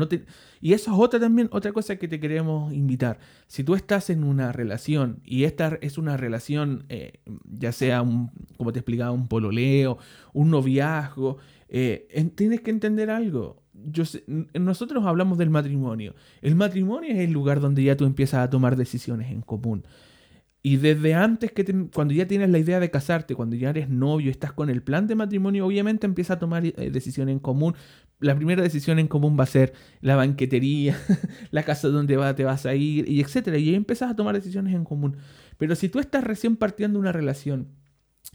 Y 0.61 0.71
eso 0.71 0.93
es 0.93 0.97
otra 0.97 1.19
también, 1.19 1.49
otra 1.51 1.73
cosa 1.73 1.97
que 1.97 2.07
te 2.07 2.21
queremos 2.21 2.73
invitar. 2.73 3.19
Si 3.47 3.65
tú 3.65 3.75
estás 3.75 4.09
en 4.09 4.23
una 4.23 4.53
relación 4.53 5.19
y 5.25 5.43
esta 5.43 5.77
es 5.81 5.97
una 5.97 6.15
relación, 6.15 6.85
eh, 6.87 7.19
ya 7.51 7.73
sea, 7.73 8.01
un, 8.01 8.31
como 8.55 8.71
te 8.71 8.79
explicaba, 8.79 9.11
un 9.11 9.27
pololeo, 9.27 9.97
un 10.31 10.51
noviazgo, 10.51 11.39
eh, 11.67 12.31
tienes 12.35 12.61
que 12.61 12.71
entender 12.71 13.09
algo. 13.09 13.61
Yo 13.73 14.05
nosotros 14.53 15.05
hablamos 15.05 15.37
del 15.37 15.49
matrimonio. 15.49 16.15
El 16.41 16.55
matrimonio 16.55 17.11
es 17.11 17.19
el 17.19 17.33
lugar 17.33 17.59
donde 17.59 17.83
ya 17.83 17.97
tú 17.97 18.05
empiezas 18.05 18.39
a 18.39 18.49
tomar 18.49 18.77
decisiones 18.77 19.29
en 19.29 19.41
común. 19.41 19.83
Y 20.65 20.77
desde 20.77 21.13
antes 21.13 21.51
que 21.51 21.65
cuando 21.93 22.13
ya 22.13 22.25
tienes 22.25 22.49
la 22.49 22.57
idea 22.57 22.79
de 22.79 22.89
casarte, 22.89 23.35
cuando 23.35 23.57
ya 23.57 23.71
eres 23.71 23.89
novio, 23.89 24.31
estás 24.31 24.53
con 24.53 24.69
el 24.69 24.81
plan 24.81 25.07
de 25.07 25.15
matrimonio, 25.15 25.65
obviamente 25.67 26.07
empieza 26.07 26.35
a 26.35 26.39
tomar 26.39 26.65
eh, 26.65 26.89
decisiones 26.89 27.33
en 27.33 27.39
común. 27.39 27.75
La 28.21 28.33
primera 28.33 28.63
decisión 28.63 28.97
en 28.97 29.09
común 29.09 29.37
va 29.37 29.43
a 29.43 29.47
ser 29.47 29.73
la 29.99 30.15
banquetería, 30.15 30.97
la 31.51 31.63
casa 31.63 31.89
donde 31.89 32.15
va, 32.15 32.33
te 32.33 32.45
vas 32.45 32.65
a 32.65 32.75
ir, 32.75 33.09
y 33.09 33.19
etcétera. 33.19 33.57
Y 33.57 33.67
ahí 33.69 33.75
empiezas 33.75 34.09
a 34.09 34.15
tomar 34.15 34.35
decisiones 34.35 34.73
en 34.73 34.85
común. 34.85 35.17
Pero 35.57 35.75
si 35.75 35.89
tú 35.89 35.99
estás 35.99 36.23
recién 36.23 36.55
partiendo 36.55 36.97
una 36.97 37.11
relación, 37.11 37.67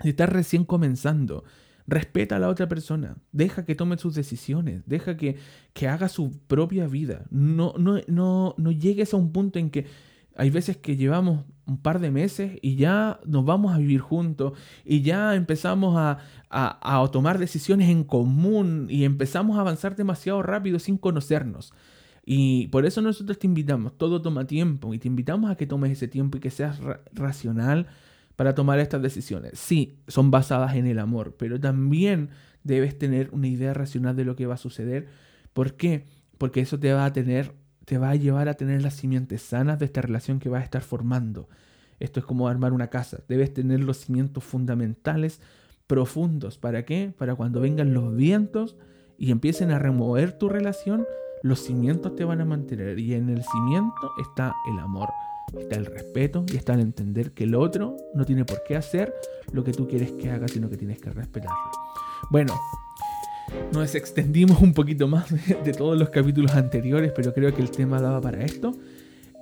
si 0.02 0.10
estás 0.10 0.28
recién 0.28 0.66
comenzando, 0.66 1.44
respeta 1.86 2.36
a 2.36 2.38
la 2.38 2.50
otra 2.50 2.68
persona, 2.68 3.16
deja 3.32 3.64
que 3.64 3.74
tome 3.74 3.96
sus 3.96 4.14
decisiones, 4.14 4.82
deja 4.84 5.16
que, 5.16 5.38
que 5.72 5.88
haga 5.88 6.10
su 6.10 6.38
propia 6.46 6.88
vida. 6.88 7.24
No, 7.30 7.72
no, 7.78 8.00
no, 8.06 8.54
no 8.58 8.70
llegues 8.70 9.14
a 9.14 9.16
un 9.16 9.32
punto 9.32 9.58
en 9.58 9.70
que 9.70 9.86
Hay 10.38 10.50
veces 10.50 10.76
que 10.76 10.96
llevamos 10.96 11.44
un 11.66 11.78
par 11.78 11.98
de 11.98 12.12
meses 12.12 12.58
y 12.62 12.76
ya 12.76 13.18
nos 13.26 13.44
vamos 13.44 13.74
a 13.74 13.78
vivir 13.78 14.00
juntos 14.00 14.52
y 14.84 15.02
ya 15.02 15.34
empezamos 15.34 15.96
a, 15.98 16.18
a, 16.48 17.06
tomar 17.10 17.38
decisiones 17.38 17.88
en 17.90 18.04
común 18.04 18.86
y 18.88 19.04
empezamos 19.04 19.58
a 19.58 19.62
avanzar 19.62 19.96
demasiado 19.96 20.40
rápido 20.42 20.78
sin 20.78 20.96
conocernos. 20.96 21.74
Y 22.24 22.68
por 22.68 22.86
eso 22.86 23.02
nosotros 23.02 23.36
te 23.38 23.48
invitamos, 23.48 23.98
todo 23.98 24.22
toma 24.22 24.46
tiempo 24.46 24.94
y 24.94 25.00
te 25.00 25.08
invitamos 25.08 25.50
a 25.50 25.56
que 25.56 25.66
tomes 25.66 25.90
ese 25.90 26.06
tiempo 26.06 26.38
y 26.38 26.40
que 26.40 26.50
seas 26.50 26.78
racional 27.12 27.88
para 28.36 28.54
tomar 28.54 28.78
estas 28.78 29.02
decisiones. 29.02 29.58
Sí, 29.58 29.98
son 30.06 30.30
basadas 30.30 30.76
en 30.76 30.86
el 30.86 31.00
amor, 31.00 31.34
pero 31.36 31.58
también 31.58 32.30
debes 32.62 32.96
tener 32.96 33.28
una 33.32 33.48
idea 33.48 33.74
racional 33.74 34.14
de 34.14 34.24
lo 34.24 34.36
que 34.36 34.46
va 34.46 34.54
a 34.54 34.58
suceder. 34.58 35.08
¿Por 35.52 35.74
qué? 35.74 36.06
Porque 36.38 36.60
eso 36.60 36.78
te 36.78 36.92
va 36.92 37.06
a 37.06 37.12
tener 37.12 37.54
te 37.88 37.96
va 37.96 38.10
a 38.10 38.16
llevar 38.16 38.50
a 38.50 38.54
tener 38.54 38.82
las 38.82 38.94
simientes 38.94 39.40
sanas 39.40 39.78
de 39.78 39.86
esta 39.86 40.02
relación 40.02 40.40
que 40.40 40.50
vas 40.50 40.60
a 40.60 40.64
estar 40.64 40.82
formando. 40.82 41.48
Esto 42.00 42.20
es 42.20 42.26
como 42.26 42.46
armar 42.46 42.74
una 42.74 42.88
casa. 42.88 43.20
Debes 43.28 43.54
tener 43.54 43.80
los 43.80 43.96
cimientos 43.96 44.44
fundamentales 44.44 45.40
profundos. 45.86 46.58
¿Para 46.58 46.84
qué? 46.84 47.14
Para 47.16 47.34
cuando 47.34 47.60
vengan 47.60 47.94
los 47.94 48.14
vientos 48.14 48.76
y 49.16 49.30
empiecen 49.30 49.70
a 49.70 49.78
remover 49.78 50.32
tu 50.32 50.50
relación, 50.50 51.06
los 51.42 51.60
cimientos 51.60 52.14
te 52.14 52.24
van 52.24 52.42
a 52.42 52.44
mantener. 52.44 52.98
Y 52.98 53.14
en 53.14 53.30
el 53.30 53.42
cimiento 53.42 54.12
está 54.20 54.54
el 54.70 54.78
amor, 54.80 55.08
está 55.58 55.76
el 55.76 55.86
respeto 55.86 56.44
y 56.52 56.56
está 56.56 56.74
el 56.74 56.80
entender 56.80 57.32
que 57.32 57.44
el 57.44 57.54
otro 57.54 57.96
no 58.14 58.26
tiene 58.26 58.44
por 58.44 58.62
qué 58.64 58.76
hacer 58.76 59.14
lo 59.50 59.64
que 59.64 59.72
tú 59.72 59.88
quieres 59.88 60.12
que 60.12 60.30
haga, 60.30 60.46
sino 60.46 60.68
que 60.68 60.76
tienes 60.76 61.00
que 61.00 61.08
respetarlo. 61.08 61.72
Bueno, 62.30 62.52
nos 63.72 63.94
extendimos 63.94 64.60
un 64.60 64.74
poquito 64.74 65.08
más 65.08 65.26
de, 65.64 65.72
todos 65.72 65.98
los 65.98 66.10
capítulos 66.10 66.54
anteriores, 66.54 67.12
pero 67.14 67.32
creo 67.32 67.54
que 67.54 67.62
el 67.62 67.70
tema 67.70 68.00
daba 68.00 68.20
para 68.20 68.44
esto. 68.44 68.74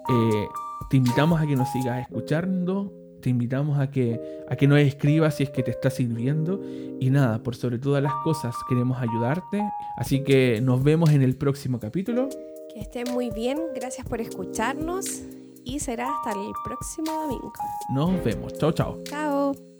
Eh, 0.09 0.47
te 0.90 0.97
invitamos 0.97 1.40
a 1.40 1.47
que 1.47 1.57
nos 1.57 1.71
sigas 1.73 2.03
escuchando, 2.03 2.92
te 3.21 3.31
invitamos 3.31 3.79
a 3.79 3.90
que, 3.90 4.21
a 4.49 4.57
que 4.57 4.69
nos 4.69 4.79
escribas 4.79 5.37
si 5.37 5.45
es 5.45 5.51
que 5.51 5.62
te 5.62 5.71
está 5.71 5.90
sirviendo. 5.90 6.61
Y 7.01 7.11
nada, 7.11 7.42
por 7.42 7.57
sobre 7.57 7.79
todas 7.79 8.03
las 8.03 8.14
cosas 8.25 8.55
queremos 8.69 8.99
ayudarte. 9.01 9.62
Así 9.97 10.23
que 10.23 10.61
nos 10.61 10.83
vemos 10.83 11.11
en 11.11 11.23
el 11.23 11.37
próximo 11.37 11.81
capítulo. 11.81 12.29
Que 12.73 12.81
estén 12.81 13.12
muy 13.12 13.31
bien, 13.31 13.59
gracias 13.75 14.07
por 14.07 14.21
escucharnos 14.21 15.23
y 15.64 15.81
será 15.81 16.09
hasta 16.09 16.31
el 16.38 16.53
próximo 16.64 17.12
domingo. 17.12 17.53
Nos 17.92 18.25
vemos, 18.25 18.53
chao 18.55 18.73
chao. 18.73 19.03
Chao. 19.05 19.76